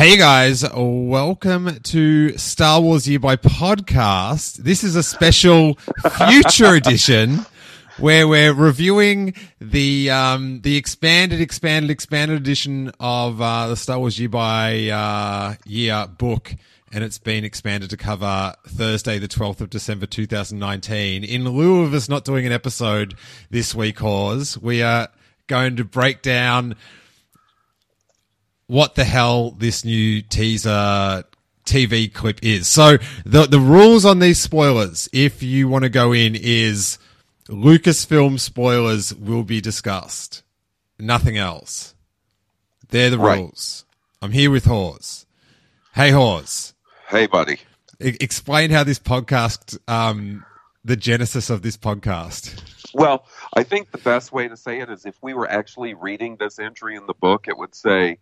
Hey 0.00 0.16
guys, 0.16 0.64
welcome 0.74 1.78
to 1.78 2.38
Star 2.38 2.80
Wars 2.80 3.06
Year 3.06 3.18
by 3.18 3.36
Podcast. 3.36 4.56
This 4.56 4.82
is 4.82 4.96
a 4.96 5.02
special 5.02 5.74
future 6.16 6.74
edition 6.74 7.44
where 7.98 8.26
we're 8.26 8.54
reviewing 8.54 9.34
the 9.60 10.08
um, 10.08 10.62
the 10.62 10.78
expanded, 10.78 11.42
expanded, 11.42 11.90
expanded 11.90 12.38
edition 12.38 12.90
of 12.98 13.42
uh, 13.42 13.68
the 13.68 13.76
Star 13.76 13.98
Wars 13.98 14.18
Year 14.18 14.30
by 14.30 14.88
uh, 14.88 15.56
Year 15.66 16.06
book, 16.06 16.54
and 16.90 17.04
it's 17.04 17.18
been 17.18 17.44
expanded 17.44 17.90
to 17.90 17.98
cover 17.98 18.54
Thursday, 18.68 19.18
the 19.18 19.28
twelfth 19.28 19.60
of 19.60 19.68
December, 19.68 20.06
two 20.06 20.26
thousand 20.26 20.58
nineteen. 20.58 21.24
In 21.24 21.44
lieu 21.44 21.82
of 21.82 21.92
us 21.92 22.08
not 22.08 22.24
doing 22.24 22.46
an 22.46 22.52
episode 22.52 23.16
this 23.50 23.74
week, 23.74 23.96
cause 23.96 24.56
we 24.56 24.80
are 24.80 25.08
going 25.46 25.76
to 25.76 25.84
break 25.84 26.22
down 26.22 26.74
what 28.70 28.94
the 28.94 29.04
hell 29.04 29.50
this 29.50 29.84
new 29.84 30.22
teaser 30.22 31.24
TV 31.64 32.12
clip 32.12 32.38
is. 32.42 32.68
So 32.68 32.98
the 33.24 33.46
the 33.46 33.58
rules 33.58 34.04
on 34.04 34.20
these 34.20 34.40
spoilers, 34.40 35.08
if 35.12 35.42
you 35.42 35.68
want 35.68 35.82
to 35.82 35.88
go 35.90 36.12
in, 36.12 36.36
is 36.36 36.98
Lucasfilm 37.48 38.38
spoilers 38.38 39.12
will 39.14 39.42
be 39.42 39.60
discussed. 39.60 40.42
Nothing 41.00 41.36
else. 41.36 41.94
They're 42.90 43.10
the 43.10 43.18
Right. 43.18 43.38
rules. 43.40 43.84
I'm 44.22 44.32
here 44.32 44.50
with 44.50 44.66
Hawes. 44.66 45.26
Hey 45.94 46.10
Hawes. 46.10 46.74
Hey, 47.08 47.26
buddy. 47.26 47.58
E- 48.00 48.16
explain 48.20 48.70
how 48.70 48.84
this 48.84 49.00
podcast 49.00 49.78
um 49.88 50.44
the 50.84 50.96
genesis 50.96 51.50
of 51.50 51.62
this 51.62 51.76
podcast. 51.76 52.62
Well, 52.94 53.26
I 53.54 53.64
think 53.64 53.90
the 53.90 53.98
best 53.98 54.32
way 54.32 54.46
to 54.48 54.56
say 54.56 54.80
it 54.80 54.88
is 54.90 55.04
if 55.06 55.16
we 55.22 55.34
were 55.34 55.48
actually 55.50 55.94
reading 55.94 56.36
this 56.36 56.58
entry 56.58 56.94
in 56.96 57.06
the 57.06 57.14
book, 57.14 57.46
it 57.48 57.56
would 57.58 57.74
say, 57.74 58.18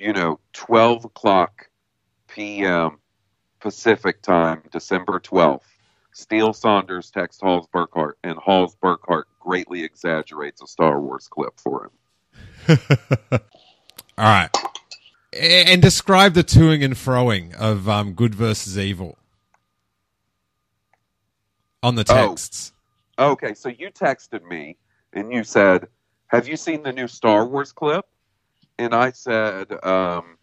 you 0.00 0.12
know, 0.14 0.40
12 0.54 1.04
o'clock 1.04 1.68
p.m. 2.28 2.98
Pacific 3.60 4.22
time, 4.22 4.62
December 4.72 5.20
12th. 5.20 5.60
Steele 6.12 6.52
Saunders 6.52 7.10
texts 7.10 7.40
Hawes 7.42 7.66
Burkhart, 7.72 8.14
and 8.24 8.36
Hawes 8.38 8.74
Burkhart 8.82 9.24
greatly 9.38 9.84
exaggerates 9.84 10.62
a 10.62 10.66
Star 10.66 11.00
Wars 11.00 11.28
clip 11.28 11.60
for 11.60 11.84
him. 11.84 12.78
All 14.18 14.24
right. 14.24 14.50
And 15.32 15.80
describe 15.80 16.34
the 16.34 16.42
toing 16.42 16.84
and 16.84 16.94
froing 16.94 17.54
of 17.54 17.88
um, 17.88 18.14
good 18.14 18.34
versus 18.34 18.76
evil 18.76 19.18
on 21.82 21.94
the 21.94 22.04
Oh. 22.08 22.28
texts. 22.30 22.72
Okay, 23.18 23.54
so 23.54 23.68
you 23.68 23.90
texted 23.90 24.42
me 24.42 24.76
and 25.12 25.32
you 25.32 25.44
said, 25.44 25.86
"Have 26.28 26.48
you 26.48 26.56
seen 26.56 26.82
the 26.82 26.92
new 26.92 27.06
Star 27.06 27.46
Wars 27.46 27.70
clip?" 27.70 28.06
And 28.80 28.94
I 28.94 29.10
said, 29.10 29.72
um, 29.84 30.38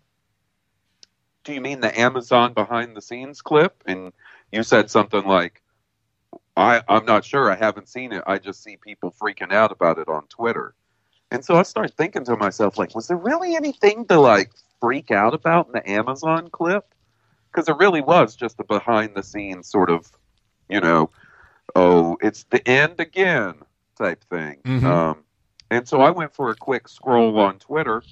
"Do 1.44 1.54
you 1.54 1.60
mean 1.60 1.80
the 1.82 2.00
Amazon 2.00 2.54
behind 2.54 2.96
the 2.96 3.02
scenes 3.02 3.42
clip?" 3.42 3.84
And 3.88 4.14
you 4.52 4.62
said 4.62 4.92
something 4.92 5.26
like, 5.26 5.64
"I 6.56 6.84
I'm 6.88 7.06
not 7.06 7.26
sure. 7.26 7.52
I 7.52 7.56
haven't 7.56 7.90
seen 7.90 8.14
it. 8.14 8.24
I 8.28 8.38
just 8.38 8.62
see 8.62 8.78
people 8.78 9.12
freaking 9.20 9.52
out 9.52 9.72
about 9.72 9.98
it 9.98 10.08
on 10.08 10.28
Twitter." 10.28 10.76
And 11.32 11.44
so 11.44 11.56
I 11.56 11.64
started 11.64 11.98
thinking 11.98 12.26
to 12.26 12.38
myself, 12.38 12.78
like, 12.78 12.94
was 12.94 13.08
there 13.08 13.18
really 13.18 13.56
anything 13.56 14.06
to 14.06 14.20
like 14.20 14.52
freak 14.80 15.10
out 15.10 15.34
about 15.34 15.66
in 15.66 15.72
the 15.72 15.90
Amazon 15.90 16.52
clip? 16.52 16.94
Because 17.52 17.68
it 17.68 17.78
really 17.78 18.02
was 18.02 18.36
just 18.36 18.60
a 18.60 18.64
behind 18.64 19.16
the 19.16 19.24
scenes 19.24 19.68
sort 19.68 19.90
of, 19.90 20.12
you 20.70 20.80
know, 20.80 21.10
oh, 21.76 22.18
it's 22.22 22.44
the 22.44 22.66
end 22.68 23.00
again 23.00 23.56
type 23.98 24.24
thing. 24.26 24.62
Mhm. 24.64 24.84
Um, 24.84 25.24
and 25.70 25.88
so 25.88 26.02
I 26.02 26.12
went 26.12 26.34
for 26.34 26.50
a 26.50 26.56
quick 26.56 26.88
scroll 26.88 27.40
on 27.40 27.60
Twitter, 27.60 28.04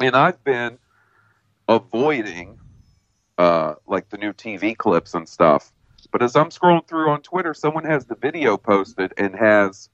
and 0.00 0.16
I've 0.16 0.42
been 0.44 0.78
avoiding 1.68 2.58
uh, 3.38 3.74
like 3.86 4.08
the 4.08 4.18
new 4.18 4.32
TV 4.32 4.76
clips 4.76 5.14
and 5.14 5.28
stuff. 5.28 5.72
But 6.10 6.22
as 6.22 6.36
I'm 6.36 6.50
scrolling 6.50 6.86
through 6.86 7.10
on 7.10 7.22
Twitter, 7.22 7.52
someone 7.52 7.84
has 7.84 8.06
the 8.06 8.14
video 8.14 8.56
posted 8.56 9.12
and 9.18 9.34
has 9.34 9.90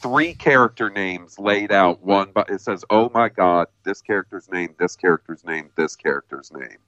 three 0.00 0.34
character 0.34 0.90
names 0.90 1.38
laid 1.38 1.72
out. 1.72 2.02
One, 2.02 2.30
but 2.32 2.50
it 2.50 2.60
says, 2.60 2.84
"Oh 2.88 3.10
my 3.12 3.28
God, 3.28 3.68
this 3.84 4.00
character's 4.00 4.50
name, 4.50 4.74
this 4.78 4.96
character's 4.96 5.44
name, 5.44 5.70
this 5.76 5.96
character's 5.96 6.50
name." 6.52 6.78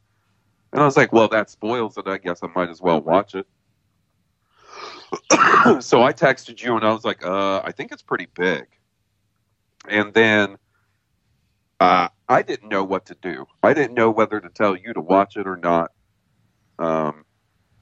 And 0.72 0.80
I 0.80 0.84
was 0.84 0.97
like, 0.97 1.12
"Well, 1.12 1.28
that 1.28 1.50
spoils 1.50 1.98
it. 1.98 2.06
I 2.06 2.18
guess 2.18 2.41
I 2.42 2.48
might 2.54 2.68
as 2.68 2.80
well 2.80 3.00
watch 3.00 3.34
it." 3.34 3.47
so 5.81 6.03
I 6.03 6.12
texted 6.12 6.62
you 6.62 6.76
and 6.76 6.84
I 6.84 6.93
was 6.93 7.04
like, 7.04 7.25
uh, 7.25 7.60
I 7.65 7.72
think 7.72 7.93
it's 7.93 8.03
pretty 8.03 8.28
big. 8.34 8.66
And 9.88 10.12
then 10.12 10.56
uh, 11.81 12.09
I 12.28 12.43
didn't 12.43 12.69
know 12.69 12.84
what 12.84 13.06
to 13.06 13.16
do. 13.21 13.47
I 13.62 13.72
didn't 13.72 13.94
know 13.94 14.10
whether 14.10 14.41
to 14.41 14.48
tell 14.48 14.76
you 14.76 14.93
to 14.93 15.00
watch 15.00 15.37
it 15.37 15.47
or 15.47 15.56
not. 15.56 15.91
Um, 16.78 17.25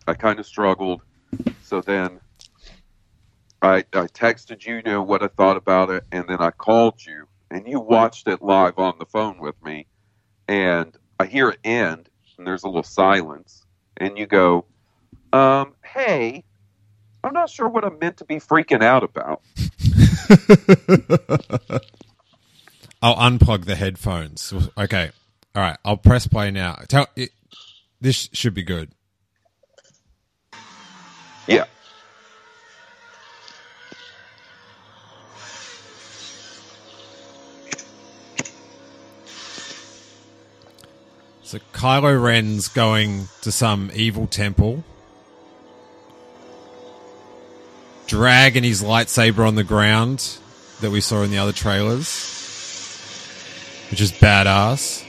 I 0.07 0.15
kind 0.15 0.39
of 0.39 0.47
struggled. 0.47 1.03
So 1.63 1.81
then 1.81 2.21
I, 3.61 3.79
I 3.93 4.07
texted 4.07 4.65
you, 4.65 4.83
know, 4.83 5.03
what 5.03 5.23
I 5.23 5.29
thought 5.29 5.57
about 5.57 5.91
it, 5.91 6.05
and 6.13 6.25
then 6.29 6.41
I 6.41 6.51
called 6.51 7.05
you, 7.05 7.27
and 7.51 7.67
you 7.67 7.81
watched 7.81 8.29
it 8.29 8.41
live 8.41 8.79
on 8.79 8.95
the 8.99 9.07
phone 9.07 9.39
with 9.39 9.61
me. 9.63 9.87
And 10.47 10.97
I 11.19 11.27
hear 11.27 11.51
it 11.51 11.59
end, 11.65 12.09
and 12.39 12.47
there's 12.47 12.63
a 12.63 12.69
little 12.69 12.83
silence, 12.83 13.67
and 13.97 14.17
you 14.17 14.27
go, 14.27 14.65
um, 15.33 15.75
hey, 15.85 16.45
I'm 17.25 17.33
not 17.33 17.51
sure 17.51 17.69
what 17.69 17.85
I'm 17.85 17.99
meant 17.99 18.19
to 18.19 18.25
be 18.25 18.37
freaking 18.37 18.83
out 18.83 19.03
about. 19.03 19.43
I'll 23.03 23.17
unplug 23.17 23.65
the 23.65 23.77
headphones. 23.77 24.53
Okay. 24.77 25.11
All 25.55 25.63
right. 25.63 25.77
I'll 25.85 25.97
press 25.97 26.27
play 26.27 26.51
now. 26.51 26.75
Tell 26.89 27.07
it, 27.17 27.31
this 28.01 28.29
should 28.33 28.55
be 28.55 28.63
good. 28.63 28.91
Yeah. 31.47 31.65
So 41.43 41.59
Kylo 41.73 42.23
Ren's 42.23 42.69
going 42.69 43.29
to 43.41 43.51
some 43.51 43.91
evil 43.95 44.27
temple, 44.27 44.85
dragging 48.09 48.65
his 48.65 48.83
lightsaber 48.83 49.47
on 49.47 49.55
the 49.55 49.63
ground 49.63 50.39
that 50.81 50.91
we 50.91 51.01
saw 51.01 51.23
in 51.23 51.31
the 51.31 51.39
other 51.39 51.53
trailers, 51.53 52.09
which 53.91 54.01
is 54.01 54.11
badass. 54.11 55.05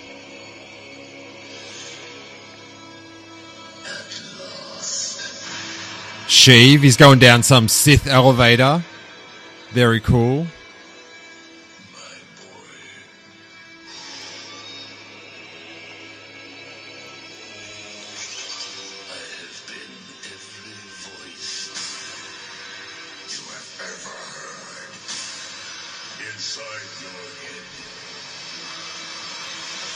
Sheev, 6.28 6.80
he's 6.82 6.98
going 6.98 7.18
down 7.18 7.42
some 7.42 7.68
Sith 7.68 8.06
elevator. 8.06 8.84
Very 9.72 10.00
cool. 10.00 10.46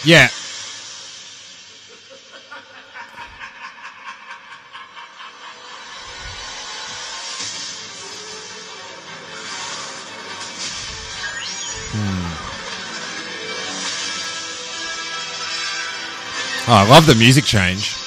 Yeah. 0.05 0.27
Hmm. 11.93 12.33
Oh, 16.69 16.75
I 16.75 16.89
love 16.89 17.05
the 17.05 17.15
music 17.15 17.45
change. 17.45 18.02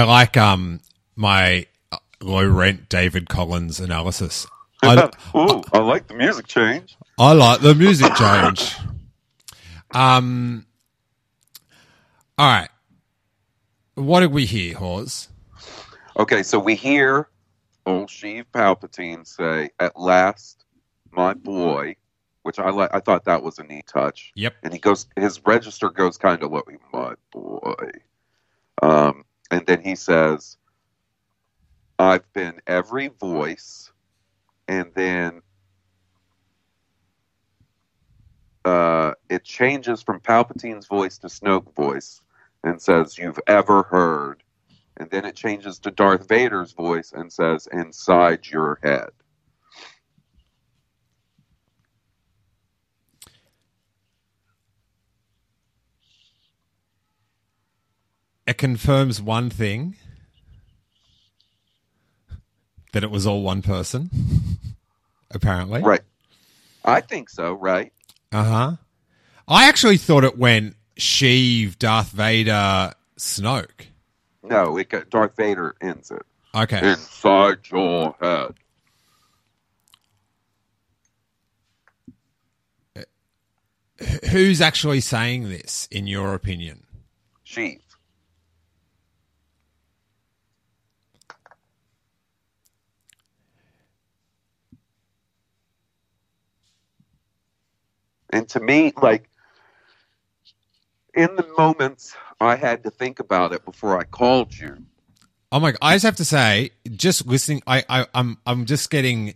I 0.00 0.04
like 0.04 0.38
um 0.38 0.80
my 1.14 1.66
low 2.22 2.48
rent 2.48 2.88
David 2.88 3.28
Collins 3.28 3.80
analysis. 3.80 4.46
I, 4.82 5.10
Ooh, 5.36 5.62
I 5.74 5.78
like 5.80 6.06
the 6.06 6.14
music 6.14 6.46
change. 6.46 6.96
I 7.18 7.32
like 7.34 7.60
the 7.60 7.74
music 7.74 8.14
change. 8.14 8.76
Um. 9.92 10.64
All 12.38 12.50
right. 12.50 12.70
What 13.94 14.20
did 14.20 14.32
we 14.32 14.46
hear, 14.46 14.74
Hawes? 14.74 15.28
Okay, 16.18 16.42
so 16.42 16.58
we 16.58 16.76
hear 16.76 17.28
old 17.84 18.08
Sheev 18.08 18.46
Palpatine 18.54 19.26
say, 19.26 19.68
"At 19.78 20.00
last, 20.00 20.64
my 21.10 21.34
boy," 21.34 21.96
which 22.44 22.58
I 22.58 22.70
like. 22.70 22.88
I 22.94 23.00
thought 23.00 23.26
that 23.26 23.42
was 23.42 23.58
a 23.58 23.64
neat 23.64 23.86
touch. 23.86 24.32
Yep. 24.34 24.54
And 24.62 24.72
he 24.72 24.78
goes, 24.78 25.08
his 25.16 25.44
register 25.44 25.90
goes 25.90 26.16
kind 26.16 26.42
of 26.42 26.52
low. 26.52 26.62
My 26.90 27.14
boy. 27.32 27.90
Um, 28.80 29.24
and 29.50 29.66
then 29.66 29.82
he 29.82 29.94
says, 29.94 30.56
"I've 31.98 32.30
been 32.32 32.60
every 32.66 33.08
voice," 33.08 33.92
and 34.68 34.92
then 34.94 35.42
uh, 38.64 39.12
it 39.28 39.44
changes 39.44 40.02
from 40.02 40.20
Palpatine's 40.20 40.86
voice 40.86 41.18
to 41.18 41.28
Snoke 41.28 41.74
voice, 41.74 42.22
and 42.64 42.80
says, 42.80 43.18
"You've 43.18 43.40
ever 43.46 43.82
heard." 43.84 44.42
and 45.00 45.10
then 45.10 45.24
it 45.24 45.34
changes 45.34 45.78
to 45.78 45.90
Darth 45.90 46.28
Vader's 46.28 46.72
voice 46.72 47.12
and 47.12 47.32
says, 47.32 47.66
"Inside 47.72 48.46
your 48.46 48.78
head." 48.82 49.08
It 58.50 58.58
confirms 58.58 59.22
one 59.22 59.48
thing 59.48 59.94
that 62.92 63.04
it 63.04 63.10
was 63.12 63.24
all 63.24 63.42
one 63.42 63.62
person, 63.62 64.10
apparently. 65.30 65.82
Right. 65.82 66.00
I 66.84 67.00
think 67.00 67.30
so. 67.30 67.52
Right. 67.52 67.92
Uh 68.32 68.42
huh. 68.42 68.72
I 69.46 69.68
actually 69.68 69.98
thought 69.98 70.24
it 70.24 70.36
went 70.36 70.74
Sheev, 70.96 71.78
Darth 71.78 72.10
Vader, 72.10 72.94
Snoke. 73.16 73.86
No, 74.42 74.76
it 74.78 74.88
got, 74.88 75.08
Darth 75.10 75.36
Vader 75.36 75.76
ends 75.80 76.10
it. 76.10 76.26
Okay. 76.52 76.90
Inside 76.90 77.58
your 77.70 78.16
head. 78.20 78.54
Who's 84.32 84.60
actually 84.60 85.02
saying 85.02 85.50
this, 85.50 85.86
in 85.92 86.08
your 86.08 86.34
opinion? 86.34 86.82
Sheev. 87.46 87.78
And 98.40 98.48
to 98.48 98.60
me, 98.60 98.94
like 99.02 99.28
in 101.12 101.36
the 101.36 101.46
moments 101.58 102.16
I 102.40 102.56
had 102.56 102.84
to 102.84 102.90
think 102.90 103.20
about 103.20 103.52
it 103.52 103.66
before 103.66 104.00
I 104.00 104.04
called 104.04 104.56
you. 104.56 104.78
Oh 105.52 105.60
my! 105.60 105.74
I 105.82 105.94
just 105.94 106.06
have 106.06 106.16
to 106.16 106.24
say, 106.24 106.70
just 106.90 107.26
listening, 107.26 107.62
I, 107.66 107.84
I, 107.86 108.06
I'm, 108.14 108.38
I'm 108.46 108.64
just 108.64 108.90
getting. 108.90 109.34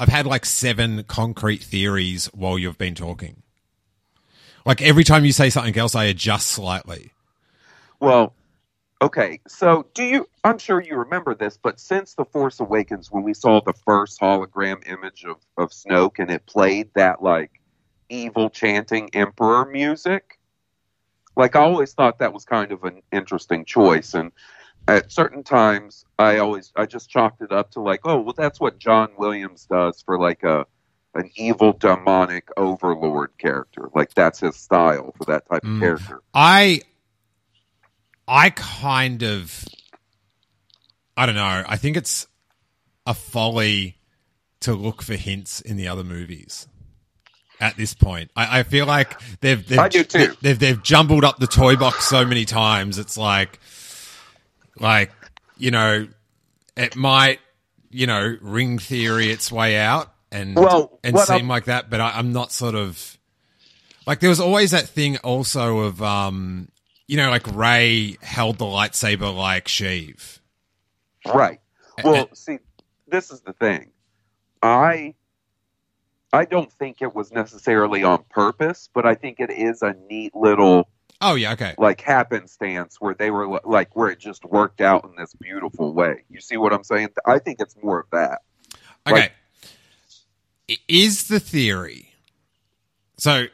I've 0.00 0.08
had 0.08 0.24
like 0.24 0.46
seven 0.46 1.04
concrete 1.04 1.62
theories 1.62 2.30
while 2.32 2.58
you've 2.58 2.78
been 2.78 2.94
talking. 2.94 3.42
Like 4.64 4.80
every 4.80 5.04
time 5.04 5.26
you 5.26 5.32
say 5.32 5.50
something 5.50 5.76
else, 5.76 5.94
I 5.94 6.04
adjust 6.04 6.46
slightly. 6.46 7.12
Well, 8.00 8.32
okay. 9.02 9.40
So, 9.48 9.84
do 9.92 10.02
you? 10.02 10.26
I'm 10.44 10.56
sure 10.56 10.80
you 10.80 10.96
remember 10.96 11.34
this, 11.34 11.58
but 11.62 11.78
since 11.78 12.14
the 12.14 12.24
Force 12.24 12.58
Awakens, 12.58 13.12
when 13.12 13.22
we 13.22 13.34
saw 13.34 13.60
the 13.60 13.74
first 13.74 14.18
hologram 14.18 14.88
image 14.88 15.26
of 15.26 15.36
of 15.58 15.72
Snoke, 15.72 16.20
and 16.20 16.30
it 16.30 16.46
played 16.46 16.88
that 16.94 17.22
like 17.22 17.60
evil 18.08 18.50
chanting 18.50 19.10
Emperor 19.14 19.64
music, 19.66 20.38
like 21.36 21.56
I 21.56 21.60
always 21.60 21.92
thought 21.92 22.18
that 22.18 22.32
was 22.32 22.44
kind 22.44 22.72
of 22.72 22.84
an 22.84 23.02
interesting 23.12 23.64
choice, 23.64 24.14
and 24.14 24.32
at 24.86 25.10
certain 25.10 25.42
times 25.42 26.04
I 26.18 26.38
always 26.38 26.72
I 26.76 26.86
just 26.86 27.10
chalked 27.10 27.42
it 27.42 27.52
up 27.52 27.72
to 27.72 27.80
like, 27.80 28.00
oh, 28.04 28.20
well, 28.20 28.34
that's 28.36 28.60
what 28.60 28.78
John 28.78 29.10
Williams 29.18 29.66
does 29.66 30.02
for 30.02 30.18
like 30.18 30.42
a 30.42 30.66
an 31.14 31.30
evil 31.36 31.72
demonic 31.72 32.48
overlord 32.56 33.30
character. 33.38 33.88
Like 33.94 34.14
that's 34.14 34.40
his 34.40 34.56
style 34.56 35.14
for 35.16 35.24
that 35.26 35.48
type 35.48 35.62
Mm. 35.62 35.76
of 35.76 35.80
character. 35.80 36.22
I, 36.34 36.80
I 38.26 38.50
kind 38.50 39.22
of, 39.22 39.64
I 41.16 41.26
don't 41.26 41.36
know. 41.36 41.62
I 41.66 41.76
think 41.76 41.96
it's 41.96 42.26
a 43.06 43.14
folly 43.14 43.98
to 44.60 44.74
look 44.74 45.02
for 45.02 45.14
hints 45.14 45.60
in 45.60 45.76
the 45.76 45.86
other 45.86 46.02
movies. 46.02 46.66
At 47.60 47.76
this 47.76 47.94
point, 47.94 48.30
I, 48.36 48.60
I 48.60 48.62
feel 48.64 48.84
like 48.84 49.18
they've 49.40 49.66
they've, 49.66 49.78
I 49.78 49.88
do 49.88 50.02
too. 50.04 50.34
they've 50.42 50.58
they've 50.58 50.82
jumbled 50.82 51.24
up 51.24 51.38
the 51.38 51.46
toy 51.46 51.76
box 51.76 52.04
so 52.04 52.24
many 52.24 52.44
times. 52.44 52.98
It's 52.98 53.16
like, 53.16 53.58
like 54.78 55.12
you 55.56 55.70
know, 55.70 56.08
it 56.76 56.96
might 56.96 57.38
you 57.90 58.06
know 58.06 58.36
ring 58.42 58.78
theory 58.78 59.30
its 59.30 59.52
way 59.52 59.76
out 59.76 60.12
and 60.32 60.56
Well, 60.56 60.98
and 61.04 61.16
seem 61.18 61.34
I'm- 61.36 61.48
like 61.48 61.66
that, 61.66 61.88
but 61.90 62.00
I, 62.00 62.18
I'm 62.18 62.32
not 62.32 62.50
sort 62.52 62.74
of 62.74 63.18
like 64.06 64.18
there 64.20 64.30
was 64.30 64.40
always 64.40 64.72
that 64.72 64.88
thing 64.88 65.16
also 65.18 65.78
of 65.80 66.02
um 66.02 66.68
you 67.06 67.16
know 67.16 67.30
like 67.30 67.46
Rey 67.54 68.16
held 68.20 68.58
the 68.58 68.64
lightsaber 68.64 69.34
like 69.34 69.66
Sheev. 69.66 70.40
Right. 71.24 71.60
Well, 72.02 72.28
see, 72.34 72.58
this 73.06 73.30
is 73.30 73.40
the 73.42 73.52
thing. 73.54 73.92
I 74.60 75.14
I 76.34 76.44
don't 76.44 76.72
think 76.72 77.00
it 77.00 77.14
was 77.14 77.30
necessarily 77.30 78.02
on 78.02 78.24
purpose, 78.28 78.88
but 78.92 79.06
I 79.06 79.14
think 79.14 79.38
it 79.38 79.50
is 79.50 79.82
a 79.82 79.94
neat 80.10 80.34
little 80.34 80.88
Oh 81.20 81.36
yeah, 81.36 81.52
okay. 81.52 81.74
like 81.78 82.00
happenstance 82.00 82.96
where 83.00 83.14
they 83.14 83.30
were 83.30 83.60
like 83.64 83.94
where 83.94 84.10
it 84.10 84.18
just 84.18 84.44
worked 84.44 84.80
out 84.80 85.04
in 85.04 85.14
this 85.16 85.32
beautiful 85.34 85.94
way. 85.94 86.24
You 86.28 86.40
see 86.40 86.56
what 86.56 86.72
I'm 86.72 86.82
saying? 86.84 87.10
I 87.24 87.38
think 87.38 87.60
it's 87.60 87.76
more 87.82 88.00
of 88.00 88.06
that. 88.10 88.42
Okay. 89.06 89.30
Like- 90.68 90.80
Is 90.88 91.28
the 91.28 91.40
theory 91.40 92.10
so 93.16 93.46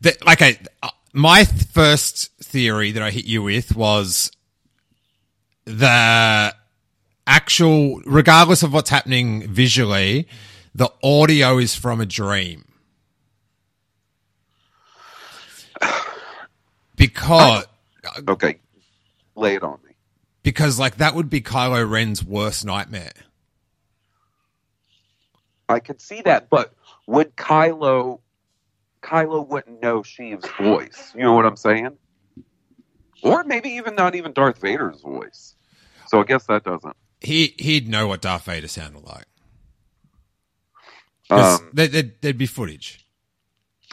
that 0.00 0.24
like 0.24 0.40
I, 0.40 0.58
uh, 0.82 0.90
my 1.12 1.44
first 1.44 2.30
theory 2.36 2.92
that 2.92 3.02
I 3.02 3.10
hit 3.10 3.24
you 3.24 3.42
with 3.42 3.74
was 3.74 4.30
the 5.64 6.54
actual 7.28 8.00
regardless 8.06 8.62
of 8.64 8.72
what's 8.72 8.90
happening 8.90 9.46
visually, 9.48 10.26
the 10.74 10.90
audio 11.02 11.58
is 11.58 11.74
from 11.76 12.00
a 12.00 12.06
dream. 12.06 12.64
Because 16.96 17.66
Okay. 18.28 18.58
Lay 19.36 19.54
it 19.54 19.62
on 19.62 19.78
me. 19.84 19.92
because 20.42 20.78
like 20.80 20.96
that 20.96 21.14
would 21.14 21.30
be 21.30 21.40
Kylo 21.40 21.88
Ren's 21.88 22.24
worst 22.24 22.64
nightmare. 22.64 23.12
I 25.68 25.78
could 25.80 26.00
see 26.00 26.22
that, 26.22 26.48
but 26.50 26.74
would 27.06 27.36
Kylo 27.36 28.20
Kylo 29.02 29.46
wouldn't 29.46 29.80
know 29.80 30.00
Sheev's 30.00 30.48
voice. 30.58 31.12
You 31.14 31.22
know 31.22 31.34
what 31.34 31.46
I'm 31.46 31.56
saying? 31.56 31.96
Or 33.22 33.44
maybe 33.44 33.68
even 33.70 33.94
not 33.94 34.14
even 34.16 34.32
Darth 34.32 34.60
Vader's 34.60 35.00
voice. 35.02 35.54
So 36.08 36.20
I 36.20 36.24
guess 36.24 36.46
that 36.46 36.64
doesn't. 36.64 36.96
He 37.20 37.54
he'd 37.58 37.88
know 37.88 38.06
what 38.06 38.20
Darth 38.22 38.44
Vader 38.44 38.68
sounded 38.68 39.04
like. 39.04 39.26
'Cause 41.28 41.60
Um, 41.60 41.70
there, 41.72 41.88
there'd, 41.88 42.22
there'd 42.22 42.38
be 42.38 42.46
footage. 42.46 43.04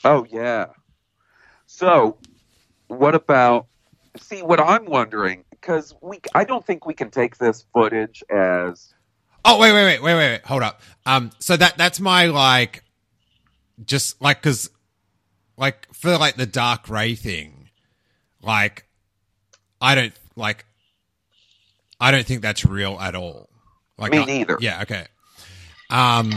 Oh 0.03 0.25
yeah. 0.29 0.67
So, 1.65 2.17
what 2.87 3.15
about? 3.15 3.67
See, 4.17 4.41
what 4.41 4.61
I'm 4.61 4.85
wondering 4.85 5.43
because 5.49 5.93
we, 6.01 6.21
I 6.33 6.45
don't 6.45 6.65
think 6.65 6.85
we 6.85 6.93
can 6.93 7.09
take 7.09 7.37
this 7.37 7.65
footage 7.73 8.23
as 8.29 8.93
Oh 9.47 9.59
wait, 9.59 9.73
wait, 9.73 9.83
wait, 9.85 10.01
wait, 10.01 10.15
wait, 10.15 10.31
wait. 10.31 10.45
Hold 10.45 10.63
up. 10.63 10.81
Um, 11.05 11.31
so 11.39 11.55
that 11.55 11.77
that's 11.77 11.99
my 11.99 12.27
like, 12.27 12.83
just 13.85 14.19
like 14.21 14.41
because, 14.41 14.71
like 15.55 15.87
for 15.93 16.17
like 16.17 16.35
the 16.35 16.47
dark 16.47 16.89
ray 16.89 17.13
thing, 17.13 17.69
like, 18.41 18.87
I 19.79 19.93
don't 19.93 20.13
like, 20.35 20.65
I 21.99 22.11
don't 22.11 22.25
think 22.25 22.41
that's 22.41 22.65
real 22.65 22.97
at 22.99 23.15
all. 23.15 23.49
Like, 23.97 24.11
Me 24.11 24.19
I- 24.19 24.25
neither. 24.25 24.57
Yeah. 24.59 24.81
Okay. 24.81 25.05
Um, 25.89 26.31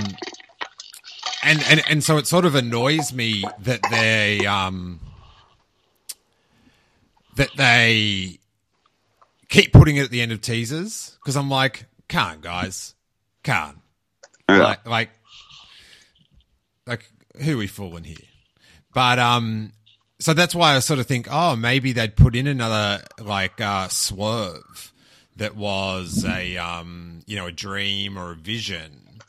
and 1.42 1.62
and 1.70 1.82
and 1.88 2.04
so 2.04 2.18
it 2.18 2.26
sort 2.26 2.44
of 2.44 2.54
annoys 2.54 3.12
me 3.12 3.44
that 3.60 3.80
they 3.90 4.44
um 4.46 5.00
that 7.36 7.50
they 7.56 8.38
keep 9.48 9.72
putting 9.72 9.96
it 9.96 10.02
at 10.04 10.10
the 10.10 10.20
end 10.20 10.32
of 10.32 10.40
teasers 10.40 11.16
because 11.22 11.36
I'm 11.36 11.48
like, 11.48 11.86
can't 12.08 12.40
guys, 12.40 12.94
can't. 13.42 13.78
Yeah. 14.48 14.58
Like, 14.58 14.86
like, 14.86 15.10
like, 16.86 17.10
who 17.42 17.54
are 17.54 17.58
we 17.58 17.66
fooling 17.66 18.04
here? 18.04 18.16
But 18.94 19.18
um, 19.18 19.72
so 20.18 20.34
that's 20.34 20.54
why 20.54 20.74
I 20.74 20.78
sort 20.80 20.98
of 20.98 21.06
think, 21.06 21.28
oh, 21.30 21.54
maybe 21.54 21.92
they'd 21.92 22.16
put 22.16 22.34
in 22.34 22.46
another 22.46 23.04
like 23.20 23.60
uh, 23.60 23.88
swerve 23.88 24.92
that 25.38 25.56
was 25.56 26.24
a 26.24 26.56
um, 26.56 27.20
you 27.26 27.36
know, 27.36 27.46
a 27.46 27.52
dream 27.52 28.18
or 28.18 28.32
a 28.32 28.36
vision, 28.36 29.20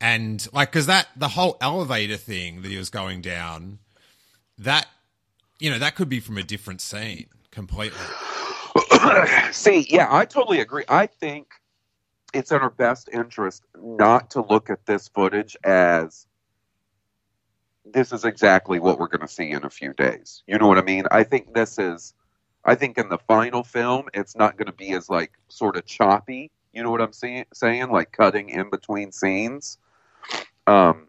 and 0.00 0.46
like 0.52 0.72
because 0.72 0.86
that 0.86 1.08
the 1.16 1.28
whole 1.28 1.56
elevator 1.60 2.16
thing 2.16 2.62
that 2.62 2.70
he 2.70 2.78
was 2.78 2.90
going 2.90 3.20
down, 3.20 3.78
that 4.58 4.86
you 5.58 5.70
know, 5.70 5.78
that 5.78 5.94
could 5.94 6.08
be 6.08 6.20
from 6.20 6.38
a 6.38 6.42
different 6.42 6.80
scene 6.80 7.26
completely. 7.50 7.98
See, 9.52 9.86
yeah, 9.90 10.08
I 10.10 10.24
totally 10.24 10.60
agree. 10.60 10.84
I 10.88 11.06
think 11.06 11.48
it's 12.32 12.52
in 12.52 12.58
our 12.58 12.70
best 12.70 13.08
interest 13.12 13.64
not 13.76 14.30
to 14.32 14.42
look 14.42 14.70
at 14.70 14.86
this 14.86 15.08
footage 15.08 15.56
as 15.64 16.26
this 17.84 18.12
is 18.12 18.24
exactly 18.24 18.78
what 18.78 18.98
we're 18.98 19.08
going 19.08 19.22
to 19.22 19.28
see 19.28 19.50
in 19.50 19.64
a 19.64 19.70
few 19.70 19.94
days. 19.94 20.42
You 20.46 20.58
know 20.58 20.68
what 20.68 20.78
I 20.78 20.82
mean? 20.82 21.04
I 21.10 21.24
think 21.24 21.54
this 21.54 21.78
is, 21.78 22.14
I 22.68 22.74
think 22.74 22.98
in 22.98 23.08
the 23.08 23.18
final 23.18 23.64
film, 23.64 24.08
it's 24.12 24.36
not 24.36 24.58
going 24.58 24.66
to 24.66 24.72
be 24.72 24.92
as 24.92 25.08
like 25.08 25.32
sort 25.48 25.76
of 25.76 25.86
choppy. 25.86 26.50
You 26.74 26.82
know 26.82 26.90
what 26.90 27.00
I'm 27.00 27.14
saying? 27.14 27.46
Saying 27.54 27.90
like 27.90 28.12
cutting 28.12 28.50
in 28.50 28.68
between 28.68 29.10
scenes. 29.10 29.78
Um, 30.66 31.06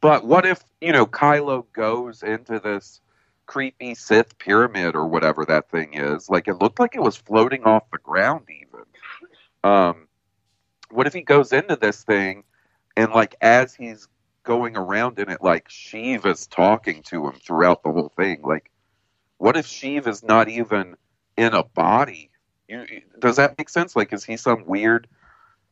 but 0.00 0.24
what 0.24 0.44
if 0.44 0.62
you 0.82 0.92
know 0.92 1.06
Kylo 1.06 1.64
goes 1.72 2.22
into 2.22 2.60
this 2.60 3.00
creepy 3.46 3.94
Sith 3.94 4.38
pyramid 4.38 4.94
or 4.94 5.06
whatever 5.06 5.46
that 5.46 5.70
thing 5.70 5.94
is? 5.94 6.28
Like 6.28 6.46
it 6.46 6.60
looked 6.60 6.78
like 6.78 6.94
it 6.94 7.02
was 7.02 7.16
floating 7.16 7.64
off 7.64 7.90
the 7.90 7.98
ground 7.98 8.46
even. 8.50 8.84
Um, 9.64 10.08
what 10.90 11.06
if 11.06 11.14
he 11.14 11.22
goes 11.22 11.54
into 11.54 11.76
this 11.76 12.04
thing 12.04 12.44
and 12.96 13.12
like 13.12 13.34
as 13.40 13.74
he's 13.74 14.08
going 14.42 14.76
around 14.76 15.18
in 15.18 15.30
it, 15.30 15.42
like 15.42 15.68
Sheev 15.68 16.26
is 16.26 16.46
talking 16.46 17.02
to 17.04 17.26
him 17.28 17.32
throughout 17.32 17.82
the 17.82 17.90
whole 17.90 18.12
thing? 18.14 18.42
Like, 18.42 18.70
what 19.38 19.56
if 19.56 19.66
Sheev 19.66 20.06
is 20.06 20.22
not 20.22 20.48
even 20.48 20.96
in 21.36 21.54
a 21.54 21.62
body? 21.62 22.30
You, 22.68 22.86
does 23.18 23.36
that 23.36 23.58
make 23.58 23.68
sense? 23.68 23.94
Like, 23.94 24.12
is 24.12 24.24
he 24.24 24.36
some 24.36 24.64
weird 24.66 25.06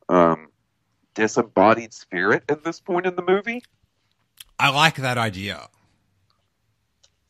um, 0.09 0.49
disembodied 1.15 1.93
spirit 1.93 2.43
at 2.49 2.63
this 2.63 2.79
point 2.79 3.05
in 3.05 3.15
the 3.15 3.23
movie? 3.23 3.63
I 4.59 4.69
like 4.69 4.95
that 4.97 5.17
idea. 5.17 5.69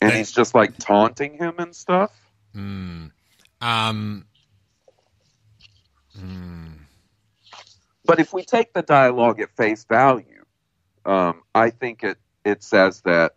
And 0.01 0.11
Yeah. 0.11 0.17
he's 0.17 0.31
just 0.31 0.53
like 0.53 0.77
taunting 0.77 1.37
him 1.37 1.55
and 1.57 1.75
stuff? 1.75 2.11
Hmm. 2.53 3.07
Um, 3.61 4.25
But 8.05 8.19
if 8.19 8.33
we 8.33 8.43
take 8.43 8.73
the 8.73 8.81
dialogue 8.81 9.39
at 9.39 9.55
face 9.55 9.85
value, 9.85 10.43
um, 11.05 11.43
I 11.55 11.69
think 11.69 12.03
it 12.03 12.17
it 12.43 12.61
says 12.63 13.01
that 13.01 13.35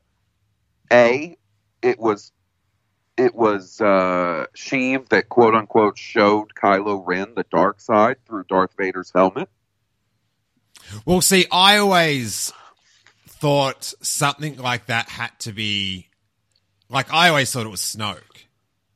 a 0.93 1.37
it 1.83 1.99
was 1.99 2.33
it 3.17 3.35
was 3.35 3.81
uh, 3.81 4.47
Sheev 4.55 5.09
that 5.09 5.29
quote 5.29 5.55
unquote 5.55 5.99
showed 5.99 6.55
Kylo 6.55 7.03
Ren 7.05 7.35
the 7.35 7.45
dark 7.51 7.81
side 7.81 8.17
through 8.27 8.45
Darth 8.49 8.73
Vader's 8.79 9.11
helmet. 9.15 9.49
well, 11.05 11.21
see, 11.21 11.47
I 11.51 11.79
always 11.79 12.53
thought 13.27 13.93
something 14.03 14.57
like 14.59 14.87
that 14.87 15.09
had 15.09 15.31
to 15.41 15.53
be 15.53 16.09
like 16.89 17.13
I 17.13 17.29
always 17.29 17.53
thought 17.53 17.67
it 17.67 17.71
was 17.71 17.81
Snoke 17.83 18.21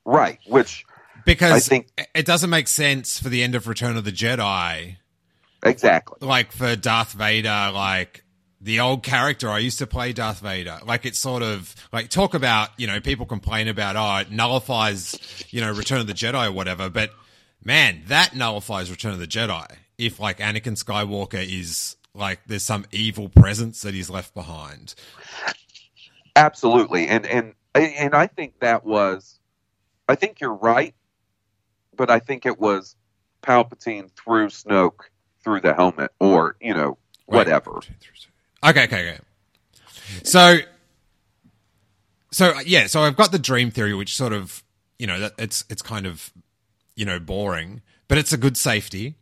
Right, 0.05 0.39
which 0.47 0.85
because 1.27 1.53
I 1.53 1.59
think- 1.61 1.89
it 2.15 2.25
doesn't 2.25 2.50
make 2.50 2.69
sense 2.69 3.21
for 3.21 3.29
the 3.29 3.43
end 3.43 3.55
of 3.55 3.69
Return 3.69 3.97
of 3.97 4.05
the 4.05 4.12
Jedi, 4.12 4.97
exactly. 5.62 6.27
like 6.27 6.53
for 6.53 6.75
Darth 6.75 7.12
Vader, 7.12 7.71
like 7.75 8.25
the 8.61 8.81
old 8.81 9.02
character 9.02 9.49
I 9.49 9.59
used 9.59 9.79
to 9.79 9.87
play 9.87 10.12
Darth 10.12 10.40
Vader. 10.40 10.79
Like 10.85 11.07
it's 11.07 11.19
sort 11.19 11.43
of 11.43 11.75
like 11.93 12.11
talk 12.11 12.35
about 12.35 12.71
you 12.76 12.87
know 12.87 13.00
people 13.00 13.26
complain 13.26 13.69
about 13.69 13.97
oh 13.97 14.17
it 14.21 14.31
nullifies 14.31 15.19
you 15.50 15.61
know 15.61 15.73
Return 15.73 16.00
of 16.00 16.07
the 16.07 16.14
Jedi 16.14 16.49
or 16.49 16.52
whatever, 16.52 16.90
but 16.90 17.11
man 17.64 18.02
that 18.09 18.35
nullifies 18.35 18.90
Return 18.90 19.12
of 19.12 19.19
the 19.19 19.26
Jedi 19.26 19.67
if 19.99 20.19
like 20.19 20.38
Anakin 20.38 20.83
Skywalker 20.83 21.43
is 21.43 21.97
like 22.14 22.40
there's 22.47 22.64
some 22.64 22.87
evil 22.90 23.29
presence 23.29 23.83
that 23.83 23.95
he's 23.95 24.11
left 24.11 24.35
behind. 24.35 24.95
Absolutely, 26.37 27.07
and 27.07 27.26
and 27.26 27.55
and 27.75 28.14
I 28.14 28.26
think 28.26 28.61
that 28.61 28.85
was, 28.85 29.38
I 30.09 30.14
think 30.14 30.40
you're 30.40 30.55
right, 30.55 30.95
but 31.97 32.11
I 32.11 32.19
think 32.19 32.47
it 32.47 32.59
was 32.59 32.97
Palpatine 33.43 34.11
through 34.12 34.49
Snoke 34.49 35.09
through 35.43 35.61
the 35.61 35.75
helmet, 35.75 36.12
or 36.19 36.57
you 36.61 36.75
know 36.75 36.99
whatever. 37.26 37.81
Okay, 38.64 38.85
okay, 38.85 39.11
okay. 39.11 39.21
So, 40.23 40.59
so 42.31 42.59
yeah, 42.61 42.87
so 42.87 43.02
I've 43.02 43.17
got 43.17 43.33
the 43.33 43.38
dream 43.38 43.71
theory, 43.71 43.95
which 43.95 44.17
sort 44.17 44.33
of, 44.33 44.62
you 44.99 45.07
know, 45.07 45.21
that 45.21 45.33
it's 45.38 45.64
it's 45.71 45.83
kind 45.83 46.07
of, 46.07 46.33
you 46.95 47.05
know, 47.05 47.19
boring, 47.19 47.83
but 48.09 48.19
it's 48.19 48.33
a 48.33 48.37
good 48.37 48.57
safety. 48.57 49.14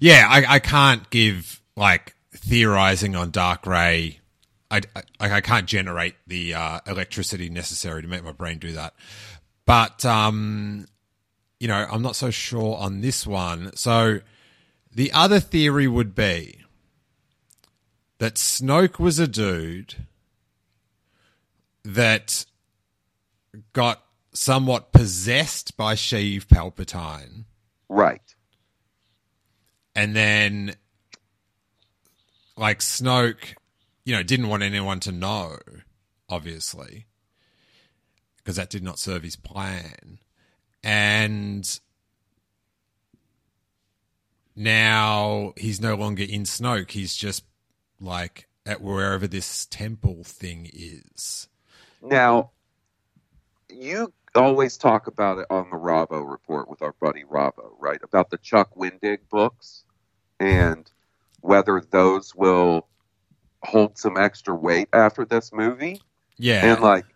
Yeah, 0.00 0.26
I, 0.28 0.56
I 0.56 0.58
can't 0.58 1.08
give 1.10 1.62
like 1.76 2.14
theorizing 2.32 3.16
on 3.16 3.30
dark 3.30 3.66
ray. 3.66 4.20
I, 4.70 4.82
I 5.20 5.36
I 5.36 5.40
can't 5.40 5.66
generate 5.66 6.16
the 6.26 6.54
uh, 6.54 6.80
electricity 6.86 7.48
necessary 7.48 8.02
to 8.02 8.08
make 8.08 8.24
my 8.24 8.32
brain 8.32 8.58
do 8.58 8.72
that. 8.72 8.94
But 9.64 10.04
um, 10.04 10.86
you 11.58 11.68
know, 11.68 11.86
I'm 11.90 12.02
not 12.02 12.16
so 12.16 12.30
sure 12.30 12.76
on 12.76 13.00
this 13.00 13.26
one. 13.26 13.74
So 13.76 14.20
the 14.92 15.12
other 15.12 15.40
theory 15.40 15.88
would 15.88 16.14
be 16.14 16.60
that 18.18 18.34
Snoke 18.34 18.98
was 18.98 19.18
a 19.18 19.26
dude 19.28 19.94
that 21.84 22.44
got 23.72 24.02
somewhat 24.32 24.92
possessed 24.92 25.76
by 25.76 25.94
Sheev 25.94 26.46
Palpatine, 26.46 27.44
Right. 27.88 28.34
and 29.94 30.14
then 30.16 30.74
like 32.56 32.80
Snoke, 32.80 33.54
you 34.04 34.14
know, 34.14 34.22
didn't 34.22 34.48
want 34.48 34.62
anyone 34.62 35.00
to 35.00 35.12
know, 35.12 35.58
obviously, 36.28 37.06
because 38.38 38.56
that 38.56 38.70
did 38.70 38.82
not 38.82 38.98
serve 38.98 39.22
his 39.22 39.36
plan, 39.36 40.18
and 40.82 41.80
now 44.54 45.52
he's 45.56 45.80
no 45.80 45.94
longer 45.94 46.22
in 46.22 46.42
Snoke. 46.44 46.90
He's 46.90 47.14
just 47.14 47.44
like 48.00 48.48
at 48.64 48.80
wherever 48.80 49.26
this 49.26 49.66
temple 49.66 50.24
thing 50.24 50.68
is. 50.72 51.48
Now, 52.02 52.50
you 53.68 54.12
always 54.34 54.76
talk 54.76 55.06
about 55.06 55.38
it 55.38 55.46
on 55.50 55.70
the 55.70 55.76
Ravo 55.76 56.20
report 56.20 56.68
with 56.68 56.82
our 56.82 56.94
buddy 57.00 57.24
Ravo, 57.24 57.76
right? 57.78 58.00
About 58.02 58.30
the 58.30 58.38
Chuck 58.38 58.74
Wendig 58.76 59.18
books 59.30 59.84
and 60.38 60.90
whether 61.40 61.80
those 61.90 62.34
will 62.34 62.86
hold 63.62 63.98
some 63.98 64.16
extra 64.16 64.54
weight 64.54 64.88
after 64.92 65.24
this 65.24 65.52
movie. 65.52 66.00
Yeah, 66.38 66.72
And 66.72 66.82
like 66.82 67.06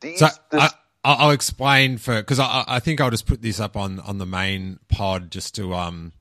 these, 0.00 0.18
So 0.18 0.28
this, 0.50 0.62
I, 0.62 0.68
I'll 1.04 1.16
I'll 1.26 1.30
explain 1.30 1.98
for 1.98 2.16
because 2.16 2.38
I, 2.38 2.64
I 2.66 2.80
think 2.80 3.00
I'll 3.00 3.10
just 3.10 3.26
put 3.26 3.42
this 3.42 3.60
up 3.60 3.76
on 3.76 4.00
on 4.00 4.18
the 4.18 4.26
main 4.26 4.78
pod 4.88 5.30
just 5.30 5.54
to 5.56 5.74
um 5.74 6.12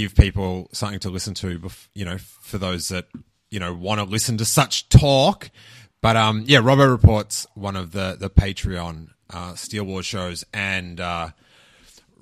give 0.00 0.14
people 0.14 0.68
something 0.72 1.00
to 1.00 1.10
listen 1.10 1.34
to. 1.34 1.60
You 1.94 2.04
know, 2.04 2.18
for 2.18 2.58
those 2.58 2.88
that 2.88 3.06
you 3.50 3.60
know 3.60 3.74
want 3.74 4.00
to 4.00 4.04
listen 4.04 4.38
to 4.38 4.44
such 4.44 4.88
talk. 4.88 5.50
But 6.00 6.16
um, 6.16 6.44
yeah, 6.46 6.60
Robo 6.62 6.86
reports 6.86 7.46
one 7.54 7.76
of 7.76 7.92
the 7.92 8.16
the 8.18 8.30
Patreon 8.30 9.08
uh, 9.28 9.54
Steel 9.54 9.84
Wars 9.84 10.06
shows, 10.06 10.44
and 10.52 11.00
uh, 11.00 11.30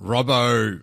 Robbo 0.03 0.83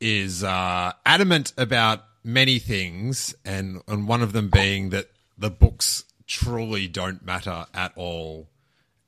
is 0.00 0.44
uh, 0.44 0.92
adamant 1.04 1.52
about 1.58 2.04
many 2.22 2.58
things, 2.58 3.34
and 3.44 3.82
and 3.88 4.06
one 4.06 4.22
of 4.22 4.32
them 4.32 4.48
being 4.48 4.90
that 4.90 5.10
the 5.36 5.50
books 5.50 6.04
truly 6.26 6.88
don't 6.88 7.24
matter 7.24 7.66
at 7.74 7.92
all, 7.96 8.48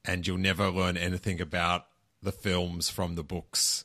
and 0.04 0.26
you'll 0.26 0.38
never 0.38 0.70
learn 0.70 0.96
anything 0.96 1.40
about 1.40 1.86
the 2.20 2.32
films 2.32 2.90
from 2.90 3.14
the 3.14 3.22
books 3.22 3.84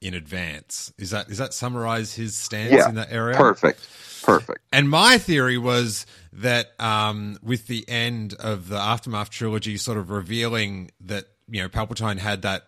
in 0.00 0.14
advance. 0.14 0.92
Is 0.98 1.10
that 1.10 1.28
is 1.28 1.38
that 1.38 1.54
summarize 1.54 2.14
his 2.14 2.36
stance 2.36 2.72
yeah, 2.72 2.88
in 2.88 2.94
that 2.96 3.10
area? 3.10 3.36
perfect, 3.36 3.86
perfect. 4.22 4.60
And 4.72 4.88
my 4.88 5.18
theory 5.18 5.58
was 5.58 6.06
that 6.32 6.72
um, 6.80 7.38
with 7.42 7.66
the 7.66 7.88
end 7.88 8.34
of 8.34 8.68
the 8.68 8.76
Aftermath 8.76 9.30
trilogy, 9.30 9.76
sort 9.76 9.98
of 9.98 10.10
revealing 10.10 10.90
that 11.00 11.26
you 11.48 11.62
know 11.62 11.68
Palpatine 11.68 12.18
had 12.18 12.42
that 12.42 12.64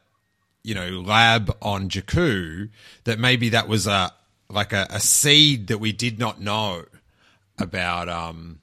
you 0.62 0.74
know 0.74 0.88
lab 1.00 1.56
on 1.62 1.88
Jakku, 1.88 2.70
that 3.04 3.18
maybe 3.18 3.50
that 3.50 3.68
was 3.68 3.86
a 3.86 4.12
like 4.48 4.72
a, 4.72 4.86
a 4.90 5.00
seed 5.00 5.68
that 5.68 5.78
we 5.78 5.92
did 5.92 6.18
not 6.18 6.40
know 6.40 6.84
about 7.58 8.08
um, 8.08 8.58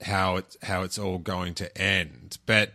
how 0.00 0.36
it's 0.36 0.56
how 0.62 0.82
it's 0.82 0.98
all 0.98 1.18
going 1.18 1.54
to 1.54 1.78
end. 1.78 2.38
But 2.46 2.72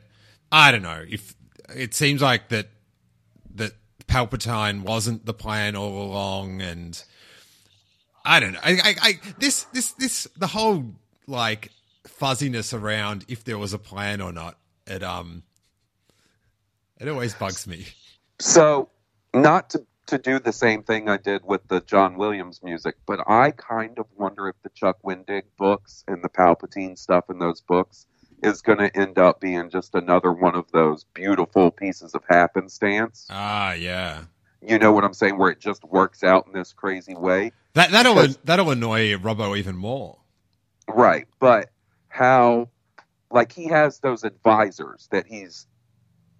I 0.51 0.71
don't 0.71 0.83
know 0.83 1.03
if 1.07 1.35
it 1.75 1.95
seems 1.95 2.21
like 2.21 2.49
that 2.49 2.67
that 3.55 3.73
Palpatine 4.13 4.83
wasn't 4.83 5.25
the 5.25 5.33
plan 5.33 5.75
all 5.75 6.03
along, 6.03 6.61
and 6.61 7.03
I 8.23 8.39
don't 8.39 8.53
know. 8.53 8.59
I, 8.63 8.71
I, 8.71 8.95
I 9.01 9.19
this 9.39 9.63
this 9.73 9.93
this 9.93 10.27
the 10.37 10.47
whole 10.47 10.85
like 11.25 11.71
fuzziness 12.05 12.75
around 12.75 13.25
if 13.27 13.43
there 13.43 13.57
was 13.57 13.73
a 13.73 13.79
plan 13.79 14.21
or 14.21 14.31
not. 14.31 14.59
It 14.85 15.01
um, 15.01 15.41
it 16.99 17.07
always 17.07 17.33
bugs 17.33 17.65
me. 17.65 17.87
So, 18.39 18.89
not 19.33 19.71
to 19.71 19.83
to 20.05 20.19
do 20.19 20.37
the 20.37 20.53
same 20.53 20.83
thing 20.83 21.09
I 21.09 21.17
did 21.17 21.43
with 21.43 21.67
the 21.67 21.81
John 21.81 22.15
Williams 22.15 22.61
music, 22.61 22.95
but 23.07 23.27
I 23.27 23.49
kind 23.49 23.97
of 23.97 24.05
wonder 24.15 24.47
if 24.47 24.55
the 24.61 24.69
Chuck 24.69 24.97
Wendig 25.03 25.43
books 25.57 26.03
and 26.07 26.23
the 26.23 26.29
Palpatine 26.29 26.99
stuff 26.99 27.31
in 27.31 27.39
those 27.39 27.61
books 27.61 28.05
is 28.43 28.61
going 28.61 28.79
to 28.79 28.95
end 28.97 29.17
up 29.17 29.39
being 29.39 29.69
just 29.69 29.95
another 29.95 30.31
one 30.31 30.55
of 30.55 30.69
those 30.71 31.05
beautiful 31.13 31.71
pieces 31.71 32.13
of 32.13 32.23
happenstance. 32.29 33.27
Ah, 33.29 33.73
yeah. 33.73 34.23
You 34.61 34.77
know 34.79 34.91
what 34.91 35.03
I'm 35.03 35.13
saying? 35.13 35.37
Where 35.37 35.51
it 35.51 35.59
just 35.59 35.83
works 35.83 36.23
out 36.23 36.47
in 36.47 36.53
this 36.53 36.73
crazy 36.73 37.15
way. 37.15 37.51
That 37.73 37.91
that'll 37.91 38.15
Because- 38.15 38.37
that'll 38.43 38.71
annoy 38.71 39.13
Robbo 39.15 39.57
even 39.57 39.75
more. 39.75 40.19
Right. 40.87 41.27
But 41.39 41.69
how, 42.09 42.69
like, 43.31 43.51
he 43.51 43.65
has 43.67 43.99
those 43.99 44.23
advisors 44.23 45.07
that 45.11 45.25
he's 45.27 45.67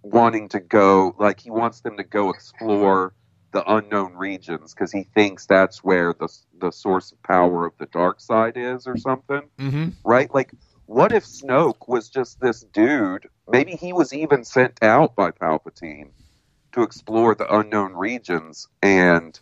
wanting 0.02 0.48
to 0.50 0.60
go, 0.60 1.14
like, 1.18 1.40
he 1.40 1.50
wants 1.50 1.80
them 1.80 1.96
to 1.96 2.04
go 2.04 2.30
explore 2.30 3.14
the 3.52 3.64
unknown 3.72 4.14
regions 4.14 4.74
because 4.74 4.90
he 4.92 5.04
thinks 5.14 5.46
that's 5.46 5.82
where 5.84 6.12
the, 6.12 6.28
the 6.60 6.70
source 6.70 7.12
of 7.12 7.22
power 7.22 7.64
of 7.66 7.72
the 7.78 7.86
dark 7.86 8.20
side 8.20 8.56
is 8.56 8.86
or 8.86 8.96
something. 8.96 9.42
Mm-hmm. 9.58 9.88
Right? 10.04 10.32
Like, 10.34 10.52
what 10.86 11.12
if 11.12 11.24
Snoke 11.24 11.88
was 11.88 12.08
just 12.08 12.40
this 12.40 12.64
dude? 12.72 13.28
Maybe 13.48 13.72
he 13.72 13.92
was 13.92 14.12
even 14.12 14.44
sent 14.44 14.82
out 14.82 15.14
by 15.14 15.30
Palpatine 15.30 16.10
to 16.72 16.82
explore 16.82 17.34
the 17.34 17.52
unknown 17.54 17.94
regions 17.94 18.68
and 18.82 19.38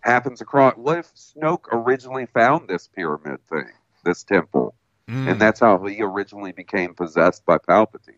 happens 0.00 0.40
across. 0.40 0.74
What 0.76 0.98
if 0.98 1.14
Snoke 1.14 1.66
originally 1.72 2.26
found 2.26 2.68
this 2.68 2.88
pyramid 2.88 3.40
thing, 3.48 3.70
this 4.04 4.24
temple? 4.24 4.74
Mm. 5.08 5.32
and 5.32 5.40
that's 5.40 5.60
how 5.60 5.84
he 5.84 6.00
originally 6.00 6.52
became 6.52 6.94
possessed 6.94 7.44
by 7.44 7.58
Palpatine. 7.58 8.14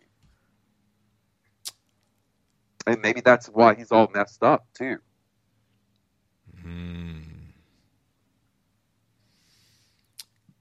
And 2.87 3.03
maybe 3.03 3.21
that's 3.21 3.49
why 3.49 3.75
he's 3.75 3.91
all 3.91 4.09
messed 4.15 4.45
up 4.45 4.67
too. 4.73 4.99
Hmm. 6.63 7.23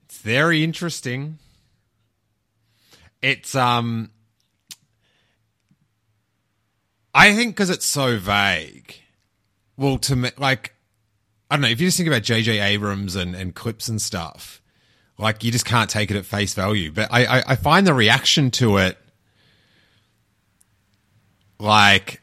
It's 0.06 0.18
very 0.18 0.64
interesting. 0.64 1.38
It's 3.25 3.55
um 3.55 4.12
I 7.12 7.34
think 7.34 7.55
cuz 7.55 7.72
it's 7.72 7.88
so 7.88 8.20
vague. 8.20 8.98
Well 9.77 9.98
to 10.00 10.15
me 10.15 10.29
like 10.38 10.75
I 11.50 11.55
don't 11.55 11.62
know, 11.62 11.70
if 11.70 11.82
you 11.82 11.88
just 11.88 11.98
think 11.98 12.08
about 12.08 12.22
JJ 12.22 12.63
Abrams 12.63 13.15
and 13.15 13.36
and 13.36 13.55
clips 13.55 13.88
and 13.88 14.00
stuff, 14.00 14.62
like 15.17 15.44
you 15.44 15.51
just 15.51 15.65
can't 15.65 15.89
take 15.89 16.12
it 16.12 16.17
at 16.17 16.25
face 16.25 16.53
value, 16.53 16.91
but 16.91 17.12
I 17.12 17.25
I, 17.25 17.44
I 17.48 17.55
find 17.55 17.88
the 17.88 17.96
reaction 17.96 18.51
to 18.51 18.77
it 18.77 18.96
like 21.58 22.22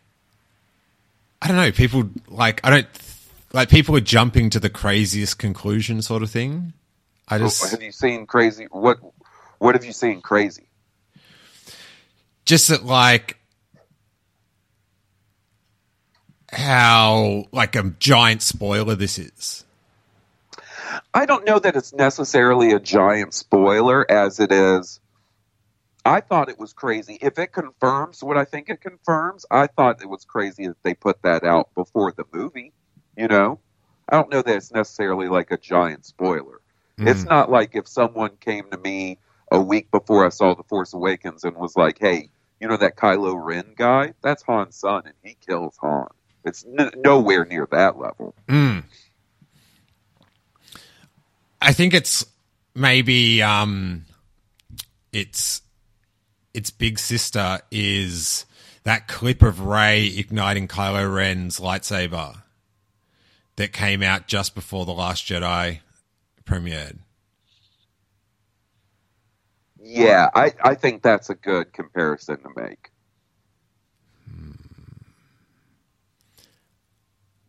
I 1.42 1.48
don't 1.48 1.56
know, 1.56 1.72
people 1.72 2.10
like 2.28 2.60
I 2.62 2.70
don't 2.70 2.86
like 3.52 3.70
people 3.70 3.96
are 3.96 4.00
jumping 4.16 4.50
to 4.50 4.60
the 4.60 4.70
craziest 4.70 5.36
conclusion 5.36 6.00
sort 6.00 6.22
of 6.22 6.30
thing. 6.30 6.74
I 7.26 7.38
just 7.38 7.72
have 7.72 7.82
you 7.82 7.90
seen 7.90 8.24
crazy? 8.24 8.68
What 8.70 9.00
What 9.58 9.74
have 9.74 9.84
you 9.84 9.92
seen 9.92 10.20
crazy? 10.20 10.68
Just 12.44 12.68
that 12.68 12.84
like 12.84 13.38
how 16.52 17.44
like 17.52 17.76
a 17.76 17.94
giant 17.98 18.42
spoiler 18.42 18.94
this 18.94 19.18
is. 19.18 19.64
I 21.14 21.26
don't 21.26 21.46
know 21.46 21.58
that 21.58 21.76
it's 21.76 21.92
necessarily 21.92 22.72
a 22.72 22.80
giant 22.80 23.34
spoiler 23.34 24.10
as 24.10 24.40
it 24.40 24.52
is. 24.52 25.00
I 26.04 26.20
thought 26.20 26.48
it 26.48 26.58
was 26.58 26.72
crazy. 26.72 27.16
If 27.20 27.38
it 27.38 27.52
confirms 27.52 28.22
what 28.22 28.36
I 28.36 28.44
think 28.44 28.68
it 28.68 28.80
confirms, 28.80 29.46
I 29.50 29.68
thought 29.68 30.02
it 30.02 30.08
was 30.08 30.24
crazy 30.24 30.66
that 30.66 30.82
they 30.82 30.94
put 30.94 31.22
that 31.22 31.44
out 31.44 31.72
before 31.74 32.12
the 32.12 32.24
movie. 32.32 32.72
You 33.16 33.28
know, 33.28 33.60
I 34.08 34.16
don't 34.16 34.30
know 34.30 34.42
that 34.42 34.56
it's 34.56 34.72
necessarily 34.72 35.28
like 35.28 35.50
a 35.50 35.58
giant 35.58 36.04
spoiler. 36.04 36.60
It's 36.98 37.22
hmm. 37.22 37.28
not 37.28 37.50
like 37.50 37.74
if 37.74 37.88
someone 37.88 38.32
came 38.40 38.70
to 38.70 38.78
me 38.78 39.18
a 39.52 39.60
week 39.60 39.90
before 39.90 40.24
I 40.26 40.30
saw 40.30 40.54
The 40.54 40.62
Force 40.64 40.94
Awakens 40.94 41.44
and 41.44 41.56
was 41.56 41.76
like, 41.76 41.98
"Hey, 41.98 42.30
you 42.60 42.66
know 42.66 42.78
that 42.78 42.96
Kylo 42.96 43.38
Ren 43.40 43.74
guy? 43.76 44.14
That's 44.22 44.42
Han's 44.42 44.76
son, 44.76 45.02
and 45.04 45.14
he 45.22 45.36
kills 45.46 45.76
Han." 45.82 46.08
It's 46.44 46.64
n- 46.64 46.90
nowhere 46.96 47.44
near 47.44 47.68
that 47.70 47.98
level. 47.98 48.34
Mm. 48.48 48.84
I 51.60 51.72
think 51.72 51.94
it's 51.94 52.24
maybe 52.74 53.42
um 53.42 54.06
it's 55.12 55.62
its 56.54 56.70
big 56.70 56.98
sister 56.98 57.60
is 57.70 58.46
that 58.84 59.06
clip 59.06 59.42
of 59.42 59.60
Rey 59.60 60.06
igniting 60.06 60.66
Kylo 60.66 61.14
Ren's 61.14 61.60
lightsaber 61.60 62.42
that 63.56 63.72
came 63.72 64.02
out 64.02 64.26
just 64.26 64.54
before 64.54 64.84
the 64.86 64.92
Last 64.92 65.24
Jedi 65.26 65.80
premiered. 66.44 66.98
Yeah, 69.84 70.30
I, 70.34 70.52
I 70.62 70.74
think 70.74 71.02
that's 71.02 71.28
a 71.28 71.34
good 71.34 71.72
comparison 71.72 72.40
to 72.42 72.48
make. 72.54 72.90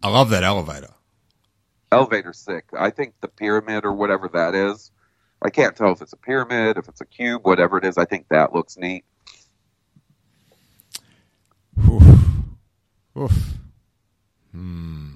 I 0.02 0.10
love 0.10 0.32
that 0.32 0.44
elevator. 0.44 0.90
Elevator 1.92 2.34
sick. 2.34 2.66
I 2.78 2.90
think 2.90 3.14
the 3.22 3.28
pyramid 3.28 3.86
or 3.86 3.94
whatever 3.94 4.28
that 4.30 4.56
is. 4.56 4.92
I 5.44 5.50
can't 5.50 5.76
tell 5.76 5.92
if 5.92 6.02
it's 6.02 6.14
a 6.14 6.18
pyramid, 6.18 6.78
if 6.78 6.90
it's 6.90 7.02
a 7.02 7.06
cube, 7.06 7.46
whatever 7.46 7.78
it 7.78 7.86
is. 7.86 7.98
I 7.98 8.06
think 8.06 8.28
that 8.30 8.54
looks 8.54 8.78
neat. 8.78 9.06
Oof. 11.88 12.04
Oof. 13.16 13.54
Hmm. 14.52 15.10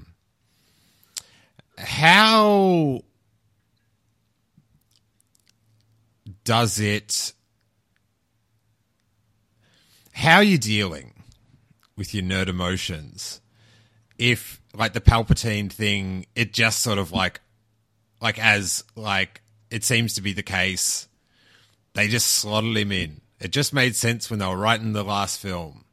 How 1.78 3.02
does 6.48 6.80
it? 6.80 7.34
How 10.14 10.38
are 10.38 10.44
you 10.44 10.58
dealing 10.58 11.24
with 11.98 12.14
your 12.14 12.24
nerd 12.24 12.48
emotions? 12.48 13.42
If 14.18 14.62
like 14.74 14.94
the 14.94 15.02
Palpatine 15.02 15.70
thing, 15.70 16.26
it 16.36 16.54
just 16.54 16.82
sort 16.82 17.00
of 17.00 17.12
like, 17.12 17.42
like 18.22 18.40
as 18.40 18.86
like 18.96 19.42
it 19.70 19.84
seems 19.84 20.14
to 20.14 20.22
be 20.22 20.32
the 20.32 20.42
case, 20.42 21.10
they 21.96 22.08
just 22.08 22.28
slotted 22.28 22.78
him 22.78 22.94
in. 22.94 23.20
It 23.42 23.52
just 23.52 23.74
made 23.74 23.98
sense 23.98 24.30
when 24.30 24.40
they 24.40 24.48
were 24.48 24.56
writing 24.56 24.94
the 24.94 25.04
last 25.04 25.42
film. 25.42 25.84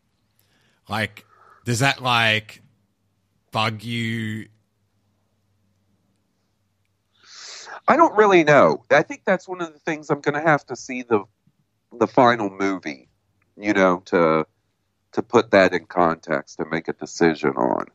Like, 0.89 1.27
does 1.65 1.81
that 1.81 2.01
like 2.01 2.63
bug 3.51 3.83
you? 3.83 4.47
I 7.87 7.97
don't 7.97 8.17
really 8.17 8.45
know. 8.45 8.85
I 8.91 9.03
think 9.03 9.23
that's 9.25 9.47
one 9.47 9.61
of 9.61 9.73
the 9.73 9.79
things 9.79 10.11
I'm 10.11 10.21
going 10.21 10.35
to 10.35 10.49
have 10.49 10.65
to 10.67 10.77
see 10.77 11.03
the 11.03 11.25
the 11.97 12.07
final 12.09 12.51
movie, 12.51 13.09
you 13.57 13.73
know, 13.73 14.03
to 14.07 14.47
to 15.13 15.23
put 15.23 15.53
that 15.53 15.73
in 15.73 15.87
context 15.87 16.59
and 16.59 16.71
make 16.71 16.89
a 16.89 16.93
decision 16.93 17.51
on. 17.51 17.87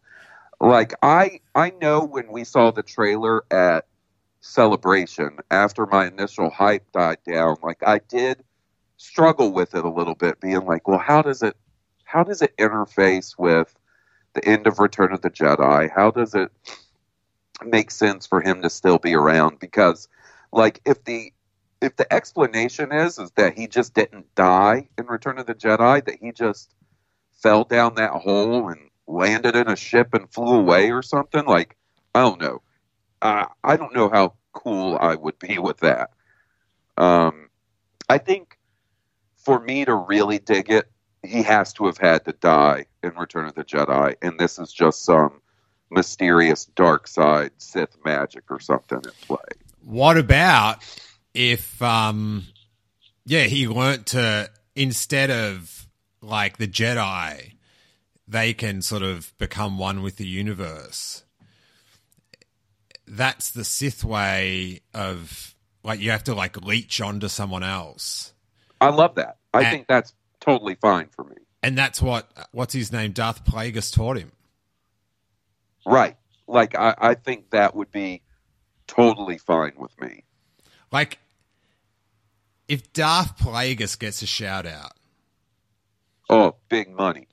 Like 0.60 0.94
I 1.02 1.42
I 1.56 1.72
know 1.72 2.04
when 2.06 2.32
we 2.32 2.44
saw 2.44 2.72
the 2.72 2.84
trailer 2.84 3.44
at 3.52 3.86
Celebration 4.42 5.38
after 5.52 5.86
my 5.86 6.08
initial 6.08 6.50
hype 6.50 6.92
died 6.94 7.18
down, 7.28 7.58
like 7.62 7.84
I 7.86 8.00
did 8.00 8.44
struggle 8.98 9.52
with 9.52 9.76
it 9.76 9.84
a 9.84 9.90
little 9.90 10.16
bit 10.16 10.40
being 10.40 10.66
like, 10.66 10.88
well, 10.88 11.00
how 11.00 11.22
does 11.22 11.42
it 11.44 11.58
how 12.06 12.24
does 12.24 12.42
it 12.42 12.56
interface 12.58 13.38
with 13.38 13.76
the 14.34 14.46
end 14.46 14.68
of 14.68 14.80
Return 14.80 15.14
of 15.14 15.22
the 15.22 15.30
Jedi? 15.30 15.90
How 15.94 16.12
does 16.12 16.36
it 16.36 16.52
make 17.66 17.92
sense 17.92 18.26
for 18.26 18.42
him 18.42 18.62
to 18.62 18.70
still 18.70 18.98
be 18.98 19.16
around 19.16 19.60
because 19.60 20.08
like 20.52 20.82
if 20.86 21.04
the 21.04 21.32
if 21.82 21.96
the 21.96 22.12
explanation 22.12 22.92
is 22.92 23.18
is 23.20 23.32
that 23.32 23.58
he 23.58 23.68
just 23.68 23.94
didn't 23.94 24.34
die 24.36 24.90
in 24.98 25.06
Return 25.06 25.40
of 25.40 25.46
the 25.46 25.56
Jedi, 25.56 26.04
that 26.06 26.18
he 26.22 26.32
just 26.32 26.74
fell 27.42 27.64
down 27.64 27.96
that 27.96 28.12
hole 28.12 28.70
and 28.70 28.90
landed 29.08 29.56
in 29.56 29.68
a 29.70 29.76
ship 29.76 30.14
and 30.14 30.32
flew 30.32 30.60
away 30.60 30.92
or 30.92 31.02
something, 31.02 31.46
like 31.46 31.78
I 32.14 32.22
don't 32.22 32.42
know. 32.42 32.62
I 33.22 33.76
don't 33.76 33.94
know 33.94 34.10
how 34.10 34.34
cool 34.54 34.98
I 35.00 35.16
would 35.16 35.38
be 35.40 35.60
with 35.60 35.78
that. 35.80 36.12
Um, 36.98 37.50
I 38.08 38.18
think 38.18 38.58
for 39.38 39.60
me 39.60 39.86
to 39.86 39.96
really 39.96 40.40
dig 40.40 40.70
it, 40.70 40.90
he 41.24 41.44
has 41.44 41.74
to 41.74 41.86
have 41.86 41.98
had 41.98 42.26
to 42.26 42.32
die 42.34 42.86
in 43.04 43.12
Return 43.16 43.46
of 43.46 43.56
the 43.56 43.66
Jedi, 43.66 44.16
and 44.22 44.40
this 44.40 44.58
is 44.58 44.72
just 44.72 45.04
some 45.04 45.42
mysterious 45.92 46.66
dark 46.66 47.08
side 47.08 47.52
Sith 47.58 47.98
magic 48.06 48.44
or 48.50 48.60
something 48.60 49.00
at 49.00 49.22
play. 49.22 49.38
What 49.84 50.18
about 50.18 50.80
if, 51.34 51.82
um, 51.82 52.46
yeah, 53.26 53.44
he 53.44 53.68
learnt 53.68 54.08
to 54.08 54.50
instead 54.76 55.30
of 55.32 55.88
like 56.22 56.58
the 56.58 56.68
Jedi, 56.68 57.54
they 58.28 58.54
can 58.54 58.82
sort 58.82 59.02
of 59.04 59.34
become 59.38 59.78
one 59.78 60.02
with 60.04 60.18
the 60.18 60.28
universe. 60.28 61.24
That's 63.08 63.50
the 63.52 63.64
Sith 63.64 64.04
way 64.04 64.82
of 64.94 65.56
like 65.84 66.00
you 66.00 66.12
have 66.12 66.24
to 66.26 66.36
like 66.36 66.62
leech 66.64 67.02
onto 67.02 67.28
someone 67.28 67.64
else. 67.64 68.34
I 68.80 68.90
love 68.90 69.16
that. 69.16 69.38
I 69.54 69.62
And- 69.64 69.72
think 69.72 69.88
that's 69.88 70.14
totally 70.40 70.76
fine 70.76 71.08
for 71.16 71.24
me. 71.24 71.36
And 71.62 71.78
that's 71.78 72.02
what 72.02 72.30
what's 72.52 72.74
his 72.74 72.92
name 72.92 73.12
Darth 73.12 73.44
Plagueis 73.44 73.94
taught 73.94 74.18
him. 74.18 74.32
Right. 75.90 76.16
Like 76.48 76.76
I, 76.76 76.94
I 76.98 77.14
think 77.16 77.50
that 77.50 77.76
would 77.76 77.92
be 77.92 78.22
totally 78.86 79.40
fine 79.40 79.74
with 79.78 80.00
me. 80.00 80.24
Like 80.92 81.18
if 82.68 82.94
Darth 82.94 83.38
Plagueis 83.40 83.98
gets 83.98 84.22
a 84.22 84.28
shout 84.28 84.68
out, 84.68 84.94
Oh, 86.32 86.56
big 86.70 86.92
money. 86.92 87.28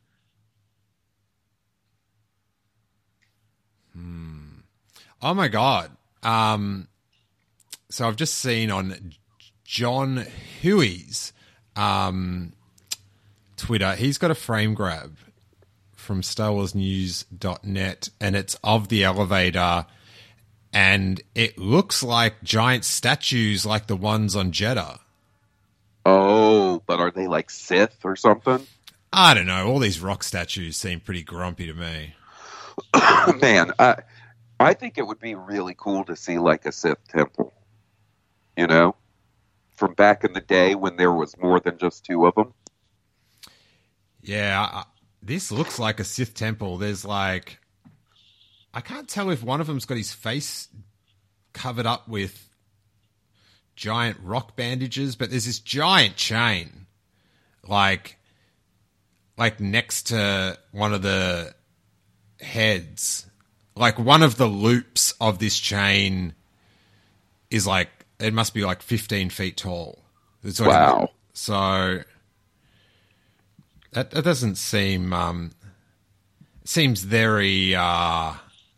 Oh 5.23 5.35
my 5.35 5.49
god. 5.49 5.90
Um 6.23 6.88
so 7.90 8.09
I've 8.09 8.16
just 8.16 8.37
seen 8.37 8.71
on 8.71 9.12
John 9.64 10.27
Huey's 10.62 11.33
um 11.75 12.55
Twitter, 13.57 13.95
he's 13.97 14.16
got 14.19 14.31
a 14.31 14.35
frame 14.35 14.75
grab 14.75 15.16
from 16.07 16.23
Star 16.23 16.53
Wars 16.53 16.75
News.net 16.75 18.09
and 18.21 18.37
it's 18.37 18.57
of 18.62 18.88
the 18.88 19.03
elevator 19.03 19.87
and 20.73 21.21
it 21.35 21.59
looks 21.59 22.03
like 22.03 22.42
giant 22.42 22.85
statues 22.85 23.66
like 23.66 23.88
the 23.88 23.97
ones 23.97 24.37
on 24.37 24.53
Jedha. 24.53 25.01
Oh, 26.05 26.81
but 26.87 27.01
are 27.01 27.11
they 27.11 27.27
like 27.27 27.51
Sith 27.51 28.05
or 28.05 28.14
something? 28.14 28.64
I 29.12 29.35
don't 29.35 29.47
know, 29.47 29.66
all 29.66 29.81
these 29.81 30.01
rock 30.01 30.23
statues 30.23 30.77
seem 30.77 31.01
pretty 31.01 31.25
grumpy 31.25 31.66
to 31.66 31.75
me. 31.75 32.14
Man, 33.40 33.73
I 33.79 33.97
I 34.61 34.75
think 34.75 34.99
it 34.99 35.07
would 35.07 35.21
be 35.21 35.35
really 35.35 35.75
cool 35.77 36.05
to 36.05 36.14
see 36.14 36.38
like 36.38 36.66
a 36.66 36.73
Sith 36.73 37.07
temple. 37.09 37.53
You 38.57 38.69
know, 38.69 38.95
from 39.75 39.95
back 39.95 40.23
in 40.23 40.33
the 40.35 40.40
day 40.40 40.75
when 40.75 40.97
there 40.97 41.12
was 41.12 41.37
more 41.37 41.59
than 41.59 41.79
just 41.79 42.05
two 42.05 42.27
of 42.27 42.35
them. 42.37 42.55
Yeah, 44.23 44.85
this 45.27 45.51
looks 45.51 45.79
like 45.79 46.01
a 46.01 46.05
Sith 46.05 46.35
temple. 46.35 46.79
There's 46.79 47.05
like, 47.05 47.59
I 48.73 48.81
can't 48.81 49.09
tell 49.09 49.31
if 49.31 49.43
one 49.43 49.61
of 49.61 49.67
them's 49.67 49.85
got 49.85 49.97
his 49.97 50.12
face 50.12 50.69
covered 51.53 51.87
up 51.87 52.09
with 52.09 52.49
giant 53.75 54.19
rock 54.23 54.57
bandages, 54.57 55.17
but 55.17 55.31
there's 55.31 55.47
this 55.47 55.59
giant 55.59 56.17
chain, 56.17 56.87
like, 57.67 58.17
like 59.37 59.61
next 59.61 60.09
to 60.09 60.59
one 60.73 60.95
of 60.95 61.03
the 61.03 61.55
heads. 62.41 63.27
Like 63.75 63.99
one 63.99 64.23
of 64.23 64.37
the 64.37 64.47
loops 64.47 65.12
of 65.21 65.39
this 65.39 65.59
chain 65.59 66.35
is 67.51 67.67
like 67.67 67.89
it 68.19 68.33
must 68.33 68.55
be 68.55 68.65
like 68.65 68.81
15 68.81 69.29
feet 69.31 69.57
tall. 69.59 70.03
It's 70.43 70.61
like- 70.61 70.71
Wow. 70.71 71.11
So 71.35 72.01
that 73.96 74.11
that 74.11 74.24
doesn't 74.24 74.56
seem 74.56 75.12
um 75.12 75.52
seems 76.64 77.02
very 77.02 77.74
uh 77.74 78.35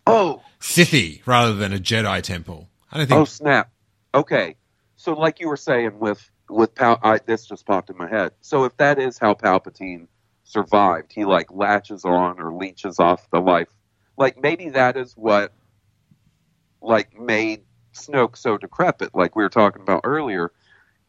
Oh, 0.07 0.43
Sithy 0.59 1.21
rather 1.27 1.55
than 1.55 1.75
a 1.75 1.79
Jedi 1.79 2.23
temple. 2.23 2.71
I 2.91 2.97
don't 2.97 3.07
think. 3.09 3.21
oh 3.21 3.25
snap. 3.27 3.71
Okay, 4.15 4.57
so 4.97 5.13
like 5.13 5.39
you 5.41 5.49
were 5.49 5.57
saying 5.57 5.99
with 5.99 6.31
with 6.49 6.75
Pal, 6.75 6.99
I, 7.03 7.19
this 7.19 7.45
just 7.45 7.67
popped 7.67 7.91
in 7.91 7.99
my 7.99 8.09
head. 8.09 8.33
So 8.41 8.65
if 8.65 8.75
that 8.79 8.99
is 8.99 9.19
how 9.19 9.35
Palpatine 9.35 10.07
survived, 10.45 11.13
he 11.13 11.27
like 11.27 11.53
latches 11.53 12.07
on 12.07 12.41
or 12.41 12.55
leeches 12.55 12.99
off 12.99 13.29
the 13.31 13.41
life. 13.41 13.69
Like 14.17 14.41
maybe 14.41 14.71
that 14.71 14.97
is 14.97 15.13
what 15.15 15.53
like 16.81 17.19
made 17.19 17.63
Snoke 17.93 18.37
so 18.37 18.57
decrepit, 18.57 19.15
like 19.15 19.37
we 19.37 19.43
were 19.43 19.51
talking 19.51 19.83
about 19.83 20.03
earlier. 20.05 20.53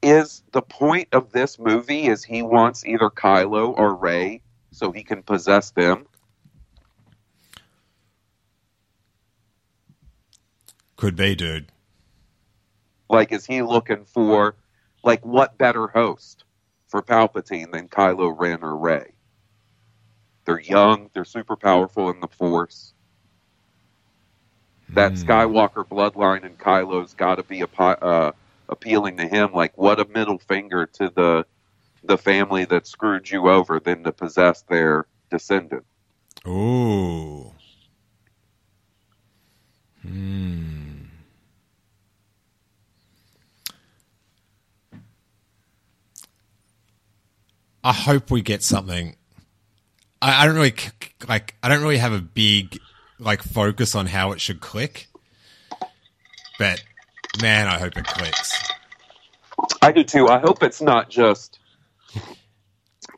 Is 0.01 0.43
the 0.51 0.61
point 0.61 1.09
of 1.11 1.31
this 1.31 1.59
movie 1.59 2.07
is 2.07 2.23
he 2.23 2.41
wants 2.41 2.85
either 2.85 3.09
Kylo 3.09 3.77
or 3.77 3.95
Rey 3.95 4.41
so 4.71 4.91
he 4.91 5.03
can 5.03 5.23
possess 5.23 5.71
them? 5.71 6.05
could 10.99 11.15
be, 11.15 11.33
dude. 11.33 11.71
Like, 13.09 13.31
is 13.31 13.45
he 13.45 13.61
looking 13.61 14.03
for, 14.03 14.55
like, 15.01 15.25
what 15.25 15.57
better 15.57 15.87
host 15.87 16.43
for 16.89 17.01
Palpatine 17.01 17.71
than 17.71 17.87
Kylo 17.87 18.37
Ren 18.37 18.61
or 18.61 18.75
Rey? 18.75 19.13
They're 20.43 20.59
young, 20.59 21.09
they're 21.13 21.23
super 21.23 21.55
powerful 21.55 22.09
in 22.09 22.19
the 22.19 22.27
Force. 22.27 22.93
That 24.89 25.13
Skywalker 25.13 25.87
bloodline 25.87 26.43
and 26.43 26.57
Kylo's 26.57 27.13
got 27.13 27.35
to 27.35 27.43
be 27.43 27.61
a, 27.61 27.67
uh, 27.79 28.31
appealing 28.69 29.17
to 29.17 29.27
him. 29.27 29.51
Like, 29.53 29.77
what 29.77 29.99
a 29.99 30.05
middle 30.05 30.37
finger 30.37 30.85
to 30.85 31.09
the 31.09 31.45
the 32.03 32.17
family 32.17 32.63
that 32.65 32.87
screwed 32.87 33.29
you 33.29 33.49
over 33.49 33.79
than 33.79 34.03
to 34.03 34.11
possess 34.13 34.61
their 34.61 35.05
descendant. 35.29 35.83
Oh. 36.45 37.53
Hmm. 40.01 40.79
I 47.83 47.93
hope 47.93 48.31
we 48.31 48.41
get 48.41 48.63
something. 48.63 49.15
I, 50.21 50.43
I 50.43 50.45
don't 50.45 50.55
really 50.55 50.75
like. 51.27 51.55
I 51.63 51.69
don't 51.69 51.81
really 51.81 51.97
have 51.97 52.13
a 52.13 52.21
big 52.21 52.77
like 53.19 53.43
focus 53.43 53.95
on 53.95 54.05
how 54.05 54.31
it 54.31 54.41
should 54.41 54.61
click, 54.61 55.07
but 56.57 56.83
man, 57.41 57.67
I 57.67 57.79
hope 57.79 57.97
it 57.97 58.05
clicks. 58.05 58.69
I 59.81 59.91
do 59.91 60.03
too. 60.03 60.27
I 60.27 60.39
hope 60.39 60.63
it's 60.63 60.81
not 60.81 61.09
just 61.09 61.59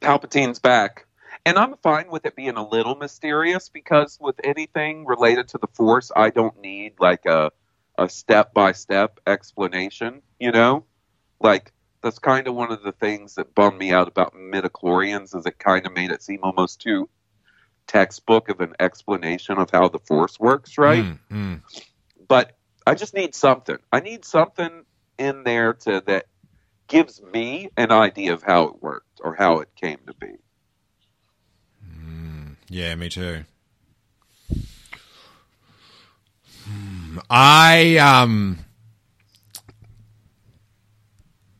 Palpatine's 0.01 0.59
back. 0.59 1.05
And 1.45 1.57
I'm 1.57 1.75
fine 1.77 2.09
with 2.11 2.25
it 2.25 2.35
being 2.35 2.55
a 2.55 2.67
little 2.67 2.95
mysterious 2.95 3.69
because 3.69 4.17
with 4.21 4.39
anything 4.43 5.05
related 5.05 5.47
to 5.49 5.57
the 5.57 5.67
Force, 5.67 6.11
I 6.15 6.29
don't 6.29 6.59
need 6.61 6.93
like 6.99 7.25
a 7.25 7.51
a 7.97 8.07
step 8.09 8.53
by 8.53 8.71
step 8.71 9.19
explanation, 9.27 10.21
you 10.39 10.51
know? 10.51 10.85
Like 11.39 11.71
that's 12.01 12.19
kind 12.19 12.47
of 12.47 12.55
one 12.55 12.71
of 12.71 12.83
the 12.83 12.91
things 12.91 13.35
that 13.35 13.53
bummed 13.53 13.77
me 13.77 13.91
out 13.91 14.07
about 14.07 14.33
midichlorians 14.33 15.35
is 15.35 15.45
it 15.45 15.59
kind 15.59 15.85
of 15.85 15.93
made 15.93 16.11
it 16.11 16.23
seem 16.23 16.39
almost 16.43 16.81
too 16.81 17.09
textbook 17.87 18.49
of 18.49 18.61
an 18.61 18.73
explanation 18.79 19.57
of 19.57 19.69
how 19.69 19.89
the 19.89 19.99
force 19.99 20.39
works, 20.39 20.77
right? 20.77 21.03
Mm, 21.03 21.19
mm. 21.31 21.61
but 22.27 22.57
I 22.85 22.95
just 22.95 23.13
need 23.13 23.35
something. 23.35 23.77
I 23.91 23.99
need 23.99 24.25
something 24.25 24.85
in 25.17 25.43
there 25.43 25.73
to 25.73 26.01
that 26.07 26.25
gives 26.87 27.21
me 27.21 27.69
an 27.77 27.91
idea 27.91 28.33
of 28.33 28.43
how 28.43 28.63
it 28.63 28.81
worked 28.81 29.21
or 29.23 29.35
how 29.35 29.59
it 29.59 29.69
came 29.75 29.99
to 30.07 30.13
be. 30.13 30.37
Yeah, 32.71 32.95
me 32.95 33.09
too. 33.09 33.43
Hmm, 36.65 37.19
I 37.29 37.97
um 37.97 38.59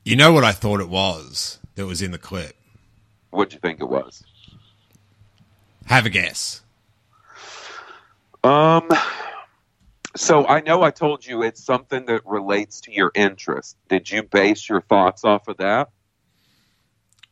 You 0.05 0.15
know 0.15 0.31
what 0.31 0.45
I 0.45 0.53
thought 0.53 0.79
it 0.79 0.87
was 0.87 1.59
that 1.75 1.85
was 1.85 2.01
in 2.01 2.11
the 2.11 2.17
clip? 2.17 2.55
What 3.31 3.49
do 3.49 3.55
you 3.55 3.59
think 3.59 3.81
it 3.81 3.89
was? 3.89 4.23
Have 5.87 6.05
a 6.05 6.09
guess. 6.09 6.61
Um 8.41 8.89
so 10.15 10.45
I 10.47 10.61
know 10.61 10.81
I 10.83 10.91
told 10.91 11.25
you 11.25 11.43
it's 11.43 11.63
something 11.63 12.05
that 12.05 12.25
relates 12.25 12.81
to 12.81 12.91
your 12.91 13.11
interest. 13.15 13.77
Did 13.89 14.09
you 14.09 14.23
base 14.23 14.67
your 14.67 14.81
thoughts 14.81 15.23
off 15.23 15.47
of 15.47 15.57
that? 15.57 15.89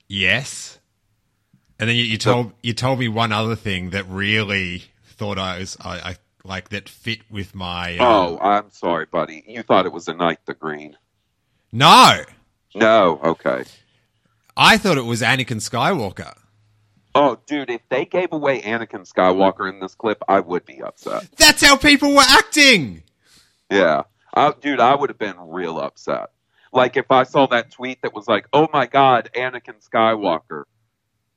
Yes. 0.08 0.80
And 1.80 1.90
then 1.90 1.96
you, 1.96 2.04
you 2.04 2.18
told 2.18 2.52
you 2.62 2.74
told 2.74 3.00
me 3.00 3.08
one 3.08 3.32
other 3.32 3.56
thing 3.56 3.92
that 3.92 4.06
really 4.08 4.84
thought 5.06 5.38
I 5.38 5.60
was 5.60 5.78
I, 5.80 6.00
I 6.00 6.16
like 6.44 6.70
that 6.70 6.90
fit 6.90 7.20
with 7.30 7.54
my 7.56 7.98
um, 7.98 8.06
Oh, 8.06 8.40
I'm 8.40 8.72
sorry, 8.72 9.06
buddy. 9.06 9.44
You 9.48 9.64
thought 9.64 9.86
it 9.86 9.94
was 9.94 10.08
a 10.08 10.14
night 10.14 10.40
the 10.46 10.54
green. 10.54 10.98
No. 11.72 12.24
No, 12.76 13.20
okay. 13.24 13.64
I 14.58 14.78
thought 14.78 14.98
it 14.98 15.06
was 15.06 15.22
Anakin 15.22 15.62
Skywalker. 15.62 16.36
Oh, 17.16 17.40
dude, 17.48 17.70
if 17.70 17.82
they 17.90 18.06
gave 18.06 18.32
away 18.32 18.62
Anakin 18.62 19.12
Skywalker 19.12 19.68
in 19.72 19.80
this 19.80 19.96
clip, 19.96 20.22
I 20.28 20.40
would 20.40 20.66
be 20.66 20.82
upset. 20.82 21.28
That's 21.38 21.64
how 21.64 21.76
people 21.76 22.14
were 22.14 22.24
acting. 22.26 23.04
Yeah. 23.70 24.04
I, 24.34 24.54
dude, 24.60 24.80
I 24.80 24.96
would 24.96 25.10
have 25.10 25.18
been 25.18 25.36
real 25.40 25.80
upset. 25.80 26.30
Like 26.72 26.98
if 26.98 27.10
I 27.10 27.24
saw 27.24 27.48
that 27.48 27.72
tweet 27.72 28.02
that 28.04 28.14
was 28.14 28.28
like, 28.28 28.48
"Oh 28.54 28.68
my 28.72 28.86
God, 28.86 29.30
Anakin 29.36 29.84
Skywalker," 29.84 30.66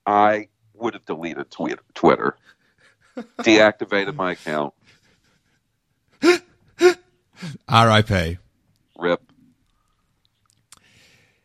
I 0.05 0.49
would 0.75 0.93
have 0.95 1.07
deleted 1.07 1.51
tweet, 1.51 1.79
Twitter, 1.95 2.37
deactivated 3.39 4.15
my 4.15 4.33
account. 4.33 4.75
R.I.P. 7.69 8.39
Rip. 8.99 9.23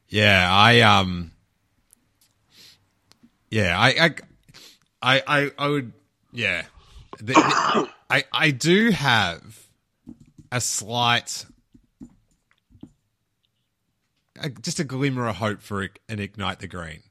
Yeah, 0.09 0.47
I 0.51 0.81
um, 0.81 1.31
yeah, 3.49 3.79
I, 3.79 3.89
I, 4.05 4.13
I, 5.01 5.23
I, 5.27 5.51
would 5.69 5.93
Yeah. 6.31 6.65
The- 7.19 7.33
the- 7.33 7.89
I 8.09 8.23
I 8.31 8.51
do 8.51 8.91
have 8.91 9.67
a 10.51 10.61
slight 10.61 11.45
a, 14.39 14.49
just 14.49 14.79
a 14.79 14.83
glimmer 14.85 15.27
of 15.27 15.37
hope 15.37 15.61
for 15.61 15.83
an 16.09 16.19
ignite 16.19 16.59
the 16.59 16.67
green. 16.67 17.03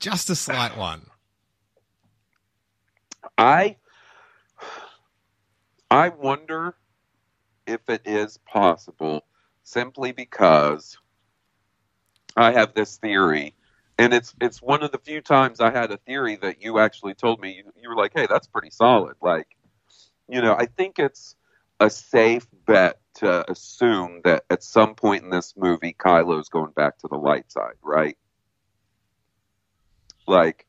Just 0.00 0.30
a 0.30 0.36
slight 0.36 0.76
one. 0.76 1.06
I 3.38 3.76
I 5.90 6.10
wonder 6.10 6.76
if 7.66 7.80
it 7.88 8.02
is 8.04 8.38
possible 8.38 9.24
simply 9.64 10.12
because 10.12 10.98
I 12.36 12.52
have 12.52 12.74
this 12.74 12.98
theory 12.98 13.54
and 13.98 14.14
it's 14.14 14.34
it's 14.40 14.62
one 14.62 14.82
of 14.82 14.92
the 14.92 14.98
few 14.98 15.20
times 15.20 15.60
I 15.60 15.70
had 15.70 15.90
a 15.90 15.96
theory 15.98 16.36
that 16.36 16.62
you 16.62 16.78
actually 16.78 17.14
told 17.14 17.40
me 17.40 17.56
you, 17.56 17.72
you 17.76 17.88
were 17.88 17.96
like, 17.96 18.12
"Hey, 18.14 18.26
that's 18.26 18.46
pretty 18.46 18.70
solid." 18.70 19.16
Like, 19.20 19.48
you 20.28 20.40
know, 20.40 20.54
I 20.54 20.66
think 20.66 20.98
it's 20.98 21.34
a 21.80 21.90
safe 21.90 22.46
bet 22.66 23.00
to 23.14 23.50
assume 23.50 24.20
that 24.24 24.44
at 24.50 24.62
some 24.62 24.94
point 24.94 25.24
in 25.24 25.30
this 25.30 25.54
movie 25.56 25.94
Kylo's 25.98 26.48
going 26.48 26.72
back 26.72 26.98
to 26.98 27.08
the 27.08 27.16
light 27.16 27.50
side, 27.50 27.74
right? 27.82 28.16
Like 30.26 30.66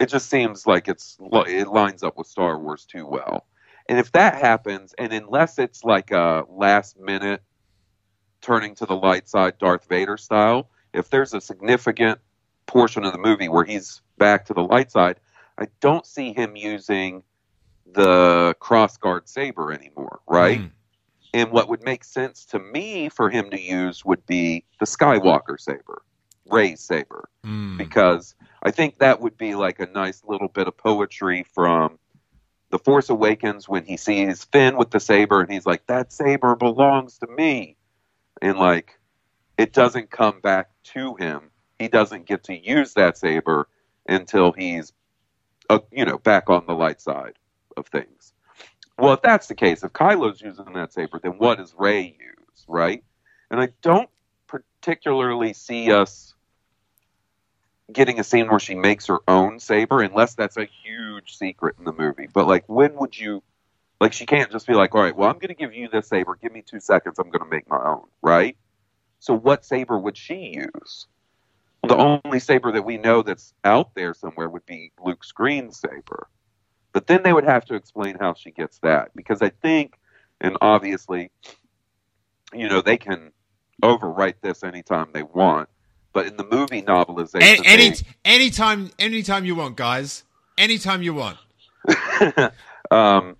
it 0.00 0.08
just 0.08 0.30
seems 0.30 0.66
like 0.66 0.88
it's 0.88 1.18
it 1.20 1.68
lines 1.68 2.02
up 2.02 2.16
with 2.16 2.26
Star 2.26 2.58
Wars 2.58 2.84
too 2.86 3.06
well. 3.06 3.46
And 3.88 3.98
if 3.98 4.12
that 4.12 4.36
happens, 4.36 4.94
and 4.96 5.12
unless 5.12 5.58
it's 5.58 5.84
like 5.84 6.10
a 6.10 6.44
last 6.48 6.98
minute 6.98 7.42
turning 8.40 8.74
to 8.76 8.86
the 8.86 8.96
light 8.96 9.28
side 9.28 9.58
Darth 9.58 9.86
Vader 9.88 10.16
style, 10.16 10.70
if 10.94 11.10
there's 11.10 11.34
a 11.34 11.40
significant 11.40 12.20
portion 12.66 13.04
of 13.04 13.12
the 13.12 13.18
movie 13.18 13.48
where 13.48 13.64
he's 13.64 14.00
back 14.16 14.46
to 14.46 14.54
the 14.54 14.62
light 14.62 14.90
side, 14.90 15.20
I 15.58 15.66
don't 15.80 16.06
see 16.06 16.32
him 16.32 16.56
using 16.56 17.22
the 17.92 18.56
crossguard 18.60 19.28
saber 19.28 19.72
anymore, 19.72 20.20
right? 20.26 20.60
Mm. 20.60 20.70
And 21.34 21.50
what 21.50 21.68
would 21.68 21.84
make 21.84 22.04
sense 22.04 22.44
to 22.46 22.58
me 22.58 23.08
for 23.08 23.28
him 23.28 23.50
to 23.50 23.60
use 23.60 24.04
would 24.04 24.24
be 24.24 24.64
the 24.78 24.86
Skywalker 24.86 25.60
saber, 25.60 26.02
Rey's 26.48 26.80
saber 26.80 27.28
Mm. 27.44 27.76
because 27.76 28.34
I 28.62 28.70
think 28.70 28.98
that 28.98 29.20
would 29.20 29.36
be 29.36 29.54
like 29.54 29.78
a 29.80 29.86
nice 29.86 30.22
little 30.26 30.48
bit 30.48 30.66
of 30.66 30.76
poetry 30.76 31.44
from 31.54 31.98
The 32.70 32.78
Force 32.78 33.10
Awakens 33.10 33.68
when 33.68 33.84
he 33.84 33.96
sees 33.98 34.44
Finn 34.44 34.76
with 34.76 34.90
the 34.90 35.00
saber 35.00 35.40
and 35.42 35.52
he's 35.52 35.66
like, 35.66 35.86
that 35.86 36.12
saber 36.12 36.56
belongs 36.56 37.18
to 37.18 37.26
me. 37.26 37.76
And 38.40 38.58
like, 38.58 38.98
it 39.56 39.72
doesn't 39.72 40.10
come 40.10 40.40
back 40.40 40.70
to 40.84 41.14
him. 41.16 41.50
He 41.78 41.88
doesn't 41.88 42.26
get 42.26 42.44
to 42.44 42.54
use 42.54 42.94
that 42.94 43.18
saber 43.18 43.68
until 44.08 44.52
he's, 44.52 44.92
uh, 45.68 45.80
you 45.90 46.04
know, 46.04 46.18
back 46.18 46.50
on 46.50 46.66
the 46.66 46.74
light 46.74 47.00
side 47.00 47.34
of 47.76 47.86
things. 47.86 48.32
Well, 48.98 49.14
if 49.14 49.22
that's 49.22 49.48
the 49.48 49.54
case, 49.54 49.82
if 49.82 49.92
Kylo's 49.92 50.40
using 50.40 50.72
that 50.74 50.92
saber, 50.92 51.18
then 51.22 51.32
what 51.32 51.58
does 51.58 51.74
Rey 51.76 52.16
use, 52.18 52.64
right? 52.68 53.02
And 53.50 53.60
I 53.60 53.70
don't 53.82 54.08
particularly 54.46 55.52
see 55.52 55.92
us 55.92 56.34
getting 57.92 58.18
a 58.18 58.24
scene 58.24 58.48
where 58.48 58.60
she 58.60 58.74
makes 58.74 59.06
her 59.06 59.18
own 59.28 59.58
saber 59.58 60.00
unless 60.00 60.34
that's 60.34 60.56
a 60.56 60.64
huge 60.84 61.36
secret 61.36 61.76
in 61.78 61.84
the 61.84 61.92
movie. 61.92 62.28
But 62.32 62.46
like 62.46 62.64
when 62.68 62.94
would 62.96 63.18
you 63.18 63.42
like 64.00 64.12
she 64.12 64.26
can't 64.26 64.50
just 64.50 64.66
be 64.66 64.74
like, 64.74 64.94
"All 64.94 65.02
right, 65.02 65.14
well, 65.16 65.28
I'm 65.30 65.38
going 65.38 65.48
to 65.48 65.54
give 65.54 65.74
you 65.74 65.88
this 65.88 66.08
saber. 66.08 66.36
Give 66.40 66.52
me 66.52 66.62
2 66.62 66.80
seconds. 66.80 67.18
I'm 67.18 67.30
going 67.30 67.44
to 67.44 67.50
make 67.50 67.68
my 67.68 67.82
own." 67.82 68.04
Right? 68.22 68.56
So 69.24 69.32
what 69.32 69.64
saber 69.64 69.98
would 69.98 70.18
she 70.18 70.52
use? 70.54 71.06
The 71.88 71.96
only 71.96 72.40
saber 72.40 72.72
that 72.72 72.84
we 72.84 72.98
know 72.98 73.22
that's 73.22 73.54
out 73.64 73.94
there 73.94 74.12
somewhere 74.12 74.50
would 74.50 74.66
be 74.66 74.92
Luke's 75.02 75.32
green 75.32 75.72
saber. 75.72 76.28
But 76.92 77.06
then 77.06 77.22
they 77.22 77.32
would 77.32 77.44
have 77.44 77.64
to 77.66 77.74
explain 77.74 78.18
how 78.20 78.34
she 78.34 78.50
gets 78.50 78.78
that 78.80 79.12
because 79.16 79.40
I 79.40 79.48
think 79.48 79.94
and 80.42 80.58
obviously 80.60 81.30
you 82.52 82.68
know, 82.68 82.82
they 82.82 82.98
can 82.98 83.32
overwrite 83.82 84.42
this 84.42 84.62
anytime 84.62 85.08
they 85.14 85.22
want. 85.22 85.70
But 86.12 86.26
in 86.26 86.36
the 86.36 86.44
movie 86.44 86.82
novelization, 86.82 87.64
A- 87.64 87.66
any 87.66 87.90
they- 87.90 88.02
anytime 88.26 88.90
anytime 88.98 89.46
you 89.46 89.54
want, 89.54 89.76
guys. 89.76 90.24
Anytime 90.58 91.02
you 91.02 91.14
want. 91.14 91.38
um, 92.90 93.36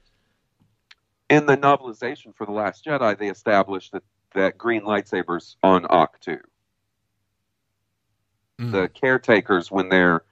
in 1.28 1.44
the 1.44 1.58
novelization 1.58 2.34
for 2.34 2.46
the 2.46 2.52
Last 2.52 2.86
Jedi, 2.86 3.18
they 3.18 3.28
established 3.28 3.92
that 3.92 4.02
that 4.34 4.58
green 4.58 4.82
lightsabers 4.82 5.56
on 5.62 5.84
Ahch-To. 5.84 6.38
Mm. 8.60 8.72
The 8.72 8.88
caretakers, 8.88 9.70
when 9.70 9.88
they're 9.88 10.22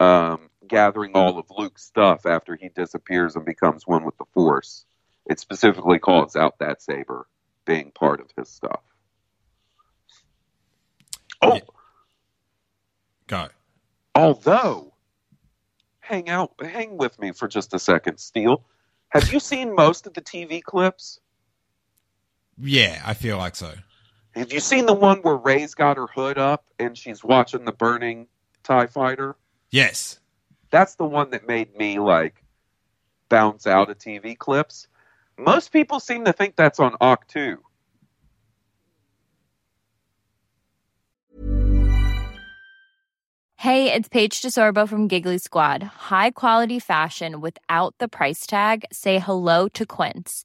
um, 0.00 0.50
gathering 0.66 1.12
all 1.14 1.38
of 1.38 1.46
Luke's 1.56 1.84
stuff 1.84 2.26
after 2.26 2.56
he 2.56 2.68
disappears 2.68 3.36
and 3.36 3.44
becomes 3.44 3.86
one 3.86 4.04
with 4.04 4.16
the 4.18 4.24
Force, 4.32 4.84
it 5.26 5.40
specifically 5.40 5.98
calls 5.98 6.36
out 6.36 6.58
that 6.58 6.82
saber 6.82 7.26
being 7.64 7.90
part 7.92 8.20
of 8.20 8.26
his 8.36 8.48
stuff. 8.48 8.80
Oh, 11.42 11.54
Yeah. 11.54 11.60
Go. 13.26 13.48
although, 14.14 14.92
hang 16.00 16.28
out, 16.28 16.52
hang 16.60 16.98
with 16.98 17.18
me 17.18 17.32
for 17.32 17.48
just 17.48 17.72
a 17.72 17.78
second, 17.78 18.18
Steele. 18.18 18.62
Have 19.08 19.32
you 19.32 19.40
seen 19.40 19.74
most 19.74 20.06
of 20.06 20.12
the 20.12 20.20
TV 20.20 20.62
clips? 20.62 21.20
Yeah, 22.58 23.02
I 23.04 23.14
feel 23.14 23.38
like 23.38 23.56
so. 23.56 23.72
Have 24.32 24.52
you 24.52 24.60
seen 24.60 24.86
the 24.86 24.94
one 24.94 25.18
where 25.18 25.36
Rey's 25.36 25.74
got 25.74 25.96
her 25.96 26.06
hood 26.06 26.38
up 26.38 26.64
and 26.78 26.96
she's 26.96 27.22
watching 27.22 27.64
the 27.64 27.72
burning 27.72 28.26
TIE 28.62 28.86
fighter? 28.86 29.36
Yes. 29.70 30.18
That's 30.70 30.96
the 30.96 31.04
one 31.04 31.30
that 31.30 31.46
made 31.46 31.76
me 31.76 31.98
like 31.98 32.42
bounce 33.28 33.66
out 33.66 33.90
of 33.90 33.98
TV 33.98 34.36
clips. 34.36 34.88
Most 35.38 35.72
people 35.72 36.00
seem 36.00 36.24
to 36.24 36.32
think 36.32 36.56
that's 36.56 36.80
on 36.80 36.92
Ahch-To. 37.00 37.58
Hey, 43.56 43.92
it's 43.92 44.08
Paige 44.08 44.42
DeSorbo 44.42 44.86
from 44.86 45.08
Giggly 45.08 45.38
Squad. 45.38 45.82
High 45.82 46.32
quality 46.32 46.78
fashion 46.78 47.40
without 47.40 47.94
the 47.98 48.08
price 48.08 48.46
tag. 48.46 48.84
Say 48.92 49.18
hello 49.18 49.68
to 49.68 49.86
Quince. 49.86 50.44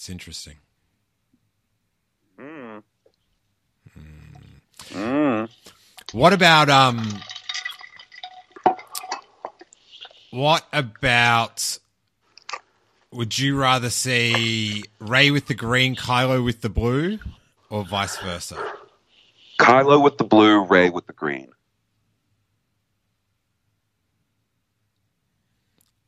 It's 0.00 0.08
interesting. 0.08 0.56
Mm. 2.40 2.82
Mm. 4.92 5.50
What 6.12 6.32
about 6.32 6.70
um 6.70 7.20
what 10.30 10.64
about 10.72 11.78
would 13.12 13.38
you 13.38 13.58
rather 13.58 13.90
see 13.90 14.84
Rey 15.00 15.30
with 15.30 15.48
the 15.48 15.54
green, 15.54 15.94
Kylo 15.96 16.42
with 16.42 16.62
the 16.62 16.70
blue, 16.70 17.18
or 17.68 17.84
vice 17.84 18.16
versa? 18.20 18.56
Kylo 19.60 20.02
with 20.02 20.16
the 20.16 20.24
blue, 20.24 20.64
Rey 20.64 20.88
with 20.88 21.08
the 21.08 21.12
green. 21.12 21.48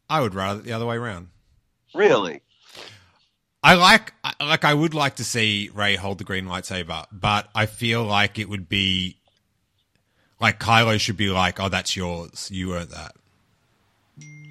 I 0.08 0.22
would 0.22 0.34
rather 0.34 0.62
the 0.62 0.72
other 0.72 0.86
way 0.86 0.96
around. 0.96 1.28
Really? 1.94 2.40
I 3.62 3.74
like 3.74 4.12
like 4.40 4.64
I 4.64 4.74
would 4.74 4.94
like 4.94 5.16
to 5.16 5.24
see 5.24 5.70
Rey 5.72 5.96
hold 5.96 6.18
the 6.18 6.24
green 6.24 6.46
lightsaber, 6.46 7.06
but 7.12 7.48
I 7.54 7.66
feel 7.66 8.02
like 8.02 8.38
it 8.38 8.48
would 8.48 8.68
be 8.68 9.16
like 10.40 10.58
Kylo 10.58 10.98
should 10.98 11.16
be 11.16 11.30
like, 11.30 11.60
"Oh, 11.60 11.68
that's 11.68 11.96
yours. 11.96 12.50
You 12.50 12.74
earned 12.74 12.90
that." 12.90 13.14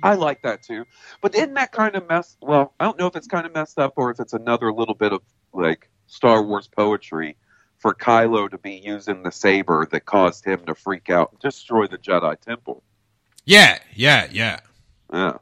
I 0.04 0.15
like 0.15 0.41
that 0.43 0.63
too. 0.63 0.86
But 1.21 1.36
isn't 1.36 1.54
that 1.56 1.71
kind 1.71 1.95
of 1.95 2.08
mess? 2.08 2.38
Well, 2.41 2.74
I 2.80 2.86
don't 2.86 2.97
know 2.97 3.08
if 3.08 3.15
it's 3.15 3.28
kind 3.28 3.45
of 3.45 3.54
messed 3.54 3.78
up 3.78 3.93
or 3.97 4.12
if 4.12 4.19
it's 4.19 4.34
another 4.34 4.74
little 4.74 4.95
bit 4.95 5.13
of 5.13 5.21
like 5.54 5.89
Star 6.08 6.41
Wars 6.41 6.67
poetry 6.67 7.36
for 7.78 7.93
Kylo 7.93 8.50
to 8.50 8.58
be 8.58 8.74
using 8.74 9.24
the 9.24 9.32
saber 9.32 9.88
that 9.91 10.06
caused 10.06 10.45
him 10.45 10.65
to 10.65 10.76
freak 10.76 11.10
out 11.10 11.32
and 11.32 11.39
destroy 11.39 11.88
the 11.88 11.97
Jedi 11.97 12.39
Temple. 12.39 12.82
Yeah, 13.45 13.80
yeah, 13.93 14.28
yeah. 14.32 14.60
Yeah. 15.12 15.38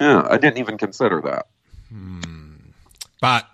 Yeah, 0.00 0.26
I 0.30 0.38
didn't 0.38 0.58
even 0.58 0.78
consider 0.78 1.20
that. 1.22 1.46
Hmm. 1.90 2.39
But 3.20 3.46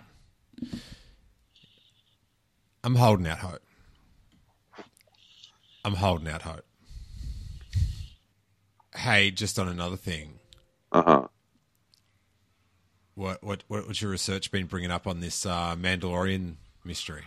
I'm 2.83 2.95
holding 2.95 3.27
out 3.27 3.39
hope. 3.39 3.61
I'm 5.83 5.95
holding 5.95 6.27
out 6.27 6.41
hope. 6.43 6.65
Hey, 8.95 9.31
just 9.31 9.59
on 9.59 9.67
another 9.67 9.97
thing, 9.97 10.39
Uh 10.91 11.03
huh. 11.05 11.27
what 13.15 13.43
what 13.43 13.63
what 13.67 13.85
what's 13.87 14.01
your 14.01 14.11
research 14.11 14.51
been 14.51 14.65
bringing 14.65 14.89
up 14.91 15.05
on 15.05 15.19
this 15.19 15.45
uh, 15.45 15.75
Mandalorian 15.75 16.55
mystery? 16.83 17.23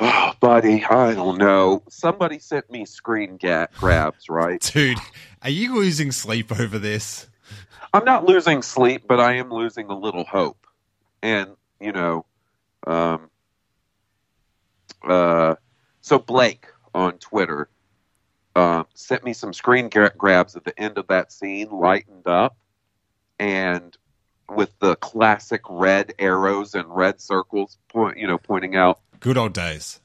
Oh, 0.00 0.32
buddy, 0.40 0.84
I 0.84 1.14
don't 1.14 1.38
know. 1.38 1.82
Somebody 1.88 2.38
sent 2.38 2.70
me 2.70 2.84
screen 2.86 3.36
ga- 3.36 3.66
grabs, 3.76 4.28
right? 4.28 4.60
Dude, 4.72 4.98
are 5.42 5.50
you 5.50 5.74
losing 5.76 6.12
sleep 6.12 6.58
over 6.58 6.78
this? 6.78 7.26
I'm 7.92 8.04
not 8.04 8.24
losing 8.24 8.62
sleep, 8.62 9.04
but 9.08 9.20
I 9.20 9.34
am 9.34 9.50
losing 9.50 9.86
a 9.90 9.98
little 9.98 10.24
hope. 10.24 10.65
And, 11.22 11.50
you 11.80 11.92
know, 11.92 12.24
um, 12.86 13.30
uh, 15.06 15.56
so 16.00 16.18
Blake 16.18 16.66
on 16.94 17.18
Twitter 17.18 17.68
uh, 18.54 18.84
sent 18.94 19.24
me 19.24 19.32
some 19.32 19.52
screen 19.52 19.88
gra- 19.88 20.14
grabs 20.16 20.56
at 20.56 20.64
the 20.64 20.78
end 20.80 20.98
of 20.98 21.06
that 21.08 21.32
scene, 21.32 21.70
lightened 21.70 22.26
up, 22.26 22.56
and 23.38 23.96
with 24.48 24.78
the 24.78 24.96
classic 24.96 25.60
red 25.68 26.14
arrows 26.18 26.74
and 26.74 26.86
red 26.88 27.20
circles, 27.20 27.78
point, 27.88 28.16
you 28.18 28.26
know, 28.26 28.38
pointing 28.38 28.76
out 28.76 29.00
Good 29.20 29.36
old 29.36 29.52
days. 29.52 30.00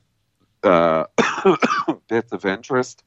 uh, 0.64 1.06
bits 2.08 2.32
of 2.32 2.46
interest, 2.46 3.04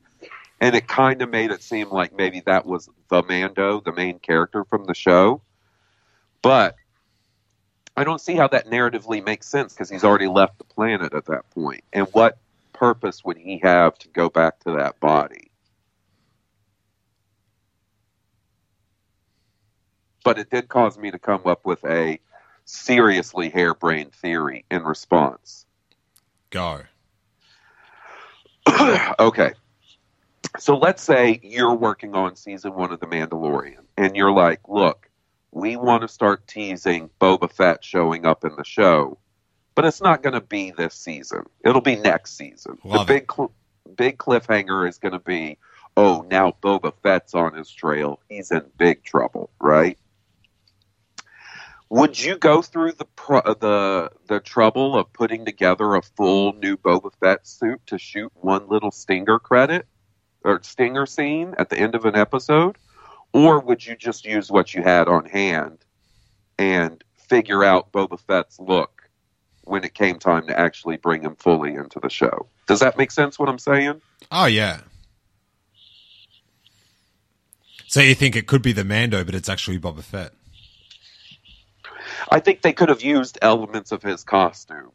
and 0.61 0.75
it 0.77 0.87
kind 0.87 1.21
of 1.23 1.31
made 1.31 1.51
it 1.51 1.63
seem 1.63 1.91
like 1.91 2.15
maybe 2.17 2.41
that 2.47 2.65
was 2.65 2.89
the 3.11 3.23
Mando, 3.23 3.81
the 3.81 3.93
main 3.93 4.19
character 4.19 4.65
from 4.65 4.85
the 4.85 4.95
show. 4.95 5.43
But 6.41 6.77
I 7.97 8.05
don't 8.05 8.21
see 8.21 8.35
how 8.35 8.49
that 8.49 8.67
narratively 8.67 9.25
makes 9.25 9.47
sense 9.47 9.73
because 9.73 9.89
he's 9.89 10.05
already 10.05 10.27
left 10.27 10.59
the 10.59 10.65
planet 10.65 11.15
at 11.15 11.27
that 11.27 11.49
point. 11.51 11.85
And 11.93 12.09
what 12.13 12.39
purpose 12.73 13.25
would 13.25 13.37
he 13.37 13.59
have 13.63 13.97
to 13.99 14.09
go 14.09 14.29
back 14.29 14.59
to 14.61 14.73
that 14.73 14.99
body? 14.99 15.51
But 20.25 20.39
it 20.39 20.51
did 20.51 20.69
cause 20.69 20.99
me 20.99 21.11
to 21.11 21.19
come 21.19 21.43
up 21.45 21.65
with 21.65 21.85
a 21.85 22.19
seriously 22.65 23.51
harebrained 23.51 24.13
theory 24.13 24.65
in 24.71 24.83
response. 24.83 25.67
Go. 26.51 26.81
okay. 29.21 29.53
So 30.59 30.77
let's 30.77 31.03
say 31.03 31.41
you're 31.43 31.75
working 31.75 32.15
on 32.15 32.37
season 32.37 32.75
one 32.75 32.93
of 32.93 33.01
The 33.01 33.07
Mandalorian, 33.07 33.85
and 33.97 34.17
you're 34.17 34.33
like, 34.33 34.61
look, 34.69 35.11
we 35.55 35.77
want 35.77 36.03
to 36.03 36.09
start 36.09 36.47
teasing 36.49 37.09
Boba 37.21 37.51
Fett 37.51 37.85
showing 37.85 38.27
up 38.27 38.45
in 38.45 38.57
the 38.57 38.65
show, 38.65 39.19
but 39.77 39.85
it's 39.85 40.03
not 40.03 40.23
going 40.23 40.35
to 40.35 40.41
be 40.41 40.73
this 40.73 40.95
season. 40.95 41.45
It'll 41.65 41.81
be 41.81 41.97
next 41.97 42.37
season. 42.37 42.79
Love 42.85 43.07
the 43.07 43.15
big, 43.15 43.33
cl- 43.33 43.53
big 43.97 44.19
cliffhanger 44.19 44.89
is 44.89 44.99
going 44.99 45.13
to 45.13 45.21
be, 45.21 45.59
oh, 45.97 46.27
now 46.29 46.55
Boba 46.61 46.93
Fett's 47.03 47.35
on 47.35 47.55
his 47.55 47.71
trail. 47.71 48.19
He's 48.29 48.51
in 48.51 48.65
big 48.77 49.05
trouble, 49.05 49.49
right? 49.61 49.97
Would 51.89 52.21
you 52.21 52.37
go 52.37 52.61
through 52.61 52.93
the 52.93 53.05
pro- 53.05 53.55
the 53.55 54.11
the 54.27 54.41
trouble 54.41 54.99
of 54.99 55.13
putting 55.13 55.45
together 55.45 55.95
a 55.95 56.03
full 56.03 56.55
new 56.55 56.77
Boba 56.77 57.13
Fett 57.21 57.47
suit 57.47 57.81
to 57.87 57.99
shoot 57.99 58.33
one 58.35 58.69
little 58.69 58.91
stinger 58.91 59.39
credit 59.39 59.87
or 60.43 60.61
stinger 60.63 61.07
scene 61.07 61.55
at 61.57 61.71
the 61.71 61.79
end 61.79 61.95
of 61.95 62.05
an 62.07 62.17
episode, 62.17 62.77
or 63.35 63.59
would 63.59 63.85
you 63.85 63.97
just 63.97 64.25
use 64.25 64.51
what 64.51 64.73
you 64.73 64.83
had 64.83 65.09
on 65.09 65.27
hand 65.27 65.85
and 66.57 67.03
figure 67.17 67.65
out 67.65 67.91
Boba 67.93 68.19
Fett's 68.19 68.61
look 68.61 69.11
when 69.65 69.83
it 69.83 69.93
came 69.93 70.19
time 70.19 70.47
to 70.47 70.59
actually 70.59 70.97
bring 70.97 71.23
him 71.23 71.35
fully 71.35 71.75
into 71.75 71.99
the 72.01 72.09
show? 72.09 72.47
Does 72.67 72.81
that 72.81 72.97
make 72.97 73.11
sense? 73.11 73.39
What 73.39 73.49
I'm 73.49 73.59
saying? 73.59 74.01
Oh 74.31 74.47
yeah. 74.47 74.81
So 77.89 78.01
you 78.01 78.15
think 78.15 78.37
it 78.37 78.47
could 78.47 78.63
be 78.63 78.73
the 78.73 78.85
Mando, 78.85 79.25
but 79.25 79.35
it's 79.35 79.49
actually 79.49 79.79
Boba 79.79 80.03
Fett? 80.03 80.33
I 82.31 82.41
think 82.41 82.63
they 82.63 82.73
could 82.73 82.89
have 82.89 83.03
used 83.03 83.39
elements 83.43 83.93
of 83.93 84.03
his 84.03 84.23
costume, 84.25 84.93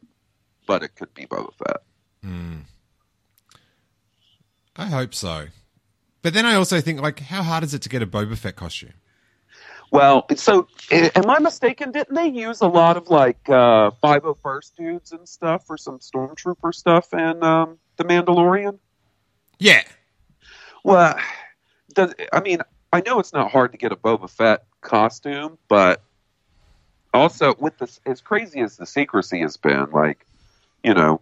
but 0.66 0.82
it 0.82 0.94
could 0.96 1.12
be 1.14 1.26
Boba 1.26 1.52
Fett. 1.54 1.82
Hmm. 2.22 2.56
I 4.76 4.86
hope 4.86 5.14
so. 5.14 5.48
But 6.22 6.34
then 6.34 6.44
I 6.44 6.54
also 6.54 6.80
think, 6.80 7.00
like, 7.00 7.20
how 7.20 7.42
hard 7.42 7.64
is 7.64 7.72
it 7.74 7.82
to 7.82 7.88
get 7.88 8.02
a 8.02 8.06
Boba 8.06 8.36
Fett 8.36 8.56
costume? 8.56 8.92
Well, 9.90 10.26
so 10.36 10.68
am 10.92 11.28
I 11.28 11.40
mistaken? 11.40 11.90
Didn't 11.90 12.14
they 12.14 12.28
use 12.28 12.60
a 12.60 12.68
lot 12.68 12.96
of 12.96 13.08
like 13.08 13.40
uh, 13.48 13.90
501st 14.02 14.76
dudes 14.76 15.12
and 15.12 15.28
stuff 15.28 15.66
for 15.66 15.76
some 15.76 15.98
stormtrooper 15.98 16.72
stuff 16.72 17.12
in 17.12 17.42
um, 17.42 17.78
The 17.96 18.04
Mandalorian? 18.04 18.78
Yeah. 19.58 19.82
Well, 20.84 21.18
does, 21.92 22.14
I 22.32 22.40
mean, 22.40 22.60
I 22.92 23.00
know 23.00 23.18
it's 23.18 23.32
not 23.32 23.50
hard 23.50 23.72
to 23.72 23.78
get 23.78 23.90
a 23.90 23.96
Boba 23.96 24.30
Fett 24.30 24.64
costume, 24.80 25.58
but 25.68 26.02
also 27.12 27.54
with 27.58 27.76
this, 27.78 28.00
as 28.06 28.20
crazy 28.20 28.60
as 28.60 28.76
the 28.76 28.86
secrecy 28.86 29.40
has 29.40 29.56
been, 29.56 29.90
like, 29.90 30.24
you 30.84 30.94
know, 30.94 31.20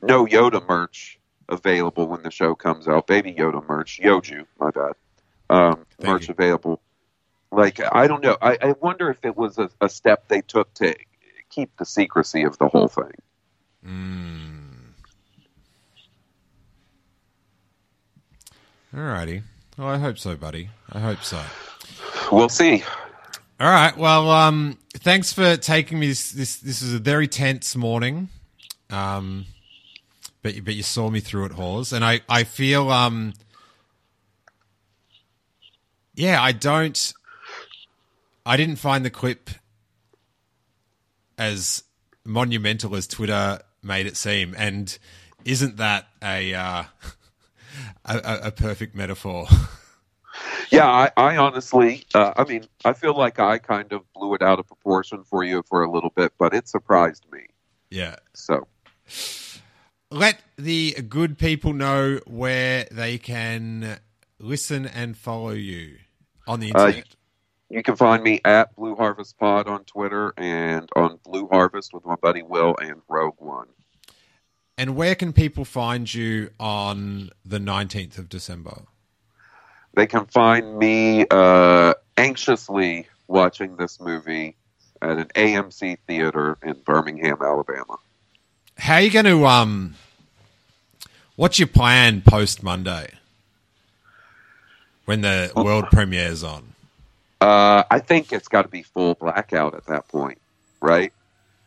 no 0.00 0.24
Yoda 0.24 0.66
merch 0.66 1.17
available 1.48 2.06
when 2.06 2.22
the 2.22 2.30
show 2.30 2.54
comes 2.54 2.88
out. 2.88 3.06
Baby 3.06 3.32
Yoda 3.34 3.66
merch, 3.68 4.00
Yoju, 4.02 4.46
my 4.60 4.70
bad, 4.70 4.92
um, 5.50 5.86
Thank 6.00 6.12
merch 6.12 6.28
you. 6.28 6.34
available. 6.34 6.80
Like, 7.50 7.80
I 7.92 8.06
don't 8.06 8.22
know. 8.22 8.36
I, 8.42 8.58
I 8.60 8.74
wonder 8.80 9.10
if 9.10 9.24
it 9.24 9.36
was 9.36 9.58
a, 9.58 9.70
a 9.80 9.88
step 9.88 10.28
they 10.28 10.42
took 10.42 10.72
to 10.74 10.94
keep 11.48 11.76
the 11.78 11.86
secrecy 11.86 12.42
of 12.42 12.58
the 12.58 12.68
whole 12.68 12.88
thing. 12.88 13.12
Mm. 13.86 14.68
Alrighty. 18.94 19.42
Well, 19.76 19.88
I 19.88 19.98
hope 19.98 20.18
so, 20.18 20.36
buddy. 20.36 20.70
I 20.92 20.98
hope 21.00 21.22
so. 21.22 21.40
We'll 22.32 22.48
see. 22.48 22.82
All 23.60 23.70
right. 23.70 23.96
Well, 23.96 24.30
um, 24.30 24.78
thanks 24.94 25.32
for 25.32 25.56
taking 25.56 25.98
me. 25.98 26.08
This 26.08 26.32
this 26.32 26.56
this 26.56 26.82
is 26.82 26.94
a 26.94 26.98
very 26.98 27.28
tense 27.28 27.74
morning. 27.76 28.28
Um, 28.90 29.46
but 30.48 30.54
you, 30.54 30.62
but 30.62 30.74
you 30.74 30.82
saw 30.82 31.10
me 31.10 31.20
through 31.20 31.44
it, 31.44 31.52
Hawes, 31.52 31.92
and 31.92 32.02
I 32.02 32.22
I 32.26 32.44
feel 32.44 32.90
um. 32.90 33.34
Yeah, 36.14 36.42
I 36.42 36.52
don't. 36.52 37.12
I 38.46 38.56
didn't 38.56 38.76
find 38.76 39.04
the 39.04 39.10
clip 39.10 39.50
as 41.36 41.82
monumental 42.24 42.96
as 42.96 43.06
Twitter 43.06 43.60
made 43.82 44.06
it 44.06 44.16
seem, 44.16 44.54
and 44.56 44.98
isn't 45.44 45.76
that 45.76 46.08
a 46.22 46.54
uh, 46.54 46.84
a, 48.06 48.16
a, 48.16 48.40
a 48.44 48.50
perfect 48.50 48.94
metaphor? 48.94 49.46
Yeah, 50.70 50.86
I, 50.86 51.10
I 51.16 51.36
honestly, 51.38 52.04
uh, 52.14 52.34
I 52.36 52.44
mean, 52.44 52.66
I 52.84 52.92
feel 52.92 53.16
like 53.16 53.40
I 53.40 53.56
kind 53.58 53.90
of 53.92 54.02
blew 54.12 54.34
it 54.34 54.42
out 54.42 54.58
of 54.58 54.66
proportion 54.68 55.24
for 55.24 55.42
you 55.42 55.62
for 55.66 55.82
a 55.82 55.90
little 55.90 56.10
bit, 56.14 56.32
but 56.38 56.52
it 56.54 56.68
surprised 56.68 57.24
me. 57.32 57.46
yeah. 57.90 58.16
So, 58.34 58.68
let 60.10 60.40
the 60.56 60.92
good 61.08 61.38
people 61.38 61.72
know 61.72 62.20
where 62.26 62.86
they 62.90 63.18
can 63.18 63.98
listen 64.38 64.86
and 64.86 65.16
follow 65.16 65.50
you 65.50 65.96
on 66.46 66.60
the 66.60 66.72
Uh, 66.74 66.86
internet. 66.86 67.08
you 67.68 67.82
can 67.82 67.96
find 67.96 68.22
me 68.22 68.40
at 68.44 68.74
Blue 68.76 68.94
Harvest 68.96 69.38
Pod 69.38 69.68
on 69.68 69.84
Twitter 69.84 70.32
and 70.36 70.88
on 70.96 71.18
Blue 71.24 71.46
Harvest 71.48 71.92
with 71.92 72.04
my 72.04 72.14
buddy 72.16 72.42
Will 72.42 72.74
and 72.80 73.02
Rogue 73.08 73.34
One. 73.38 73.68
and 74.80 74.94
where 74.94 75.16
can 75.16 75.32
people 75.32 75.64
find 75.64 76.14
you 76.14 76.50
on 76.60 77.30
the 77.44 77.58
19th 77.58 78.16
of 78.16 78.28
December? 78.28 78.82
They 79.94 80.06
can 80.06 80.24
find 80.26 80.78
me 80.78 81.26
uh, 81.32 81.94
anxiously 82.16 83.08
watching 83.26 83.74
this 83.76 83.98
movie 84.00 84.54
at 85.02 85.18
an 85.18 85.26
AMC 85.34 85.98
theater 86.06 86.56
in 86.62 86.74
Birmingham, 86.84 87.38
Alabama. 87.42 87.96
How 88.78 88.94
are 88.94 89.00
you 89.00 89.10
going 89.10 89.24
to, 89.24 89.44
um, 89.46 89.94
what's 91.36 91.58
your 91.58 91.68
plan 91.68 92.22
post 92.22 92.62
Monday 92.62 93.10
when 95.04 95.20
the 95.20 95.52
world 95.54 95.86
premiere's 95.86 96.44
on? 96.44 96.74
Uh, 97.40 97.84
I 97.90 97.98
think 97.98 98.32
it's 98.32 98.48
got 98.48 98.62
to 98.62 98.68
be 98.68 98.82
full 98.82 99.14
blackout 99.14 99.74
at 99.74 99.86
that 99.86 100.08
point, 100.08 100.38
right? 100.80 101.12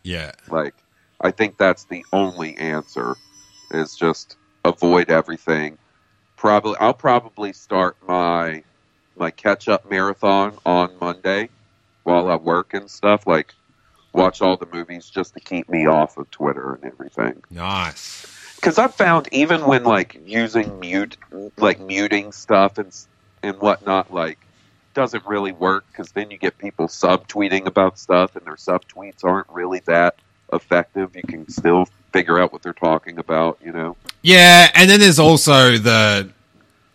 Yeah. 0.03 0.31
Like, 0.49 0.73
I 1.19 1.31
think 1.31 1.57
that's 1.57 1.83
the 1.85 2.03
only 2.11 2.57
answer 2.57 3.15
is 3.71 3.95
just 3.95 4.37
avoid 4.65 5.09
everything. 5.09 5.77
Probably, 6.37 6.75
I'll 6.79 6.93
probably 6.93 7.53
start 7.53 7.97
my 8.07 8.63
my 9.15 9.29
catch 9.29 9.67
up 9.67 9.89
marathon 9.89 10.57
on 10.65 10.97
Monday 10.99 11.49
while 12.03 12.29
I 12.29 12.35
work 12.35 12.73
and 12.73 12.89
stuff. 12.89 13.27
Like, 13.27 13.53
watch 14.13 14.41
all 14.41 14.57
the 14.57 14.67
movies 14.71 15.09
just 15.09 15.33
to 15.33 15.39
keep 15.39 15.69
me 15.69 15.85
off 15.87 16.17
of 16.17 16.29
Twitter 16.31 16.73
and 16.73 16.85
everything. 16.85 17.43
Nice. 17.49 18.27
Because 18.55 18.77
I've 18.77 18.93
found 18.93 19.27
even 19.31 19.65
when 19.65 19.83
like 19.83 20.19
using 20.25 20.79
mute, 20.79 21.17
like 21.57 21.79
muting 21.79 22.31
stuff 22.31 22.77
and 22.77 22.95
and 23.41 23.57
whatnot, 23.59 24.13
like 24.13 24.37
doesn't 24.93 25.25
really 25.25 25.51
work 25.51 25.85
because 25.91 26.11
then 26.11 26.29
you 26.29 26.37
get 26.37 26.57
people 26.57 26.87
subtweeting 26.87 27.65
about 27.65 27.97
stuff 27.97 28.35
and 28.35 28.45
their 28.45 28.55
subtweets 28.55 29.23
aren't 29.23 29.49
really 29.49 29.79
that 29.85 30.15
effective. 30.53 31.15
You 31.15 31.23
can 31.23 31.49
still 31.49 31.87
figure 32.11 32.37
out 32.39 32.51
what 32.51 32.61
they're 32.61 32.73
talking 32.73 33.17
about. 33.17 33.57
You 33.63 33.71
know. 33.71 33.95
Yeah, 34.21 34.69
and 34.75 34.89
then 34.89 34.99
there's 34.99 35.19
also 35.19 35.77
the 35.77 36.29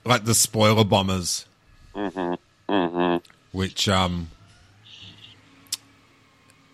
like 0.05 0.25
the 0.25 0.35
spoiler 0.35 0.85
bombers, 0.85 1.47
Mm-hmm. 1.97 2.73
Mm-hmm. 2.73 3.57
which 3.57 3.89
um 3.89 4.29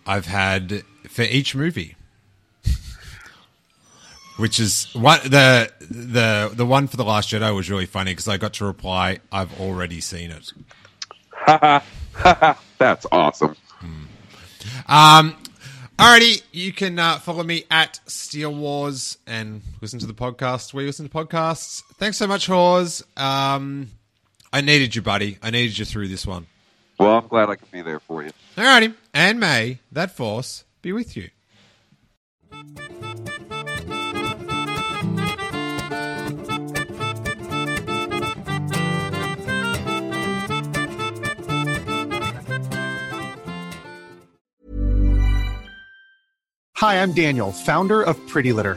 I've 0.07 0.27
had 0.27 0.83
for 1.09 1.23
each 1.23 1.55
movie. 1.55 1.97
Which 4.39 4.59
is 4.59 4.89
what 4.95 5.23
the 5.25 5.71
the 5.81 6.51
the 6.53 6.65
one 6.65 6.87
for 6.87 6.97
the 6.97 7.05
Last 7.05 7.29
Jedi 7.31 7.55
was 7.55 7.71
really 7.71 7.87
funny 7.87 8.13
because 8.13 8.29
I 8.29 8.39
got 8.39 8.55
to 8.55 8.65
reply, 8.65 9.19
"I've 9.31 9.61
already 9.61 10.01
seen 10.01 10.31
it." 10.31 10.53
That's 12.79 13.07
awesome. 13.13 13.57
Um, 14.89 15.37
alrighty, 15.99 16.43
you 16.53 16.73
can 16.73 16.99
uh, 16.99 17.19
follow 17.19 17.43
me 17.43 17.65
at 17.71 18.01
Steel 18.07 18.55
Wars 18.55 19.19
and 19.27 19.63
listen 19.81 19.99
to 20.01 20.07
the 20.07 20.15
podcast 20.15 20.73
where 20.73 20.83
you 20.83 20.89
listen 20.89 21.09
to 21.09 21.15
podcasts. 21.15 21.83
Thanks 21.99 22.17
so 22.17 22.27
much, 22.27 22.47
Hawes. 22.47 23.05
Um, 23.17 23.91
I 24.53 24.61
needed 24.61 24.95
you, 24.95 25.03
buddy. 25.03 25.39
I 25.43 25.51
needed 25.51 25.79
you 25.79 25.85
through 25.85 26.09
this 26.09 26.27
one. 26.27 26.47
Well, 26.99 27.19
I'm 27.19 27.29
glad 27.29 27.51
I 27.51 27.57
could 27.57 27.71
be 27.71 27.83
there 27.83 28.01
for 28.01 28.23
you. 28.23 28.31
Alrighty, 28.57 28.95
and 29.15 29.39
may 29.41 29.79
that 29.91 30.11
force 30.11 30.65
be 30.81 30.93
with 30.93 31.17
you. 31.17 31.29
Hi, 46.77 47.01
I'm 47.01 47.13
Daniel, 47.13 47.53
founder 47.53 48.03
of 48.03 48.17
Pretty 48.27 48.53
Litter. 48.53 48.77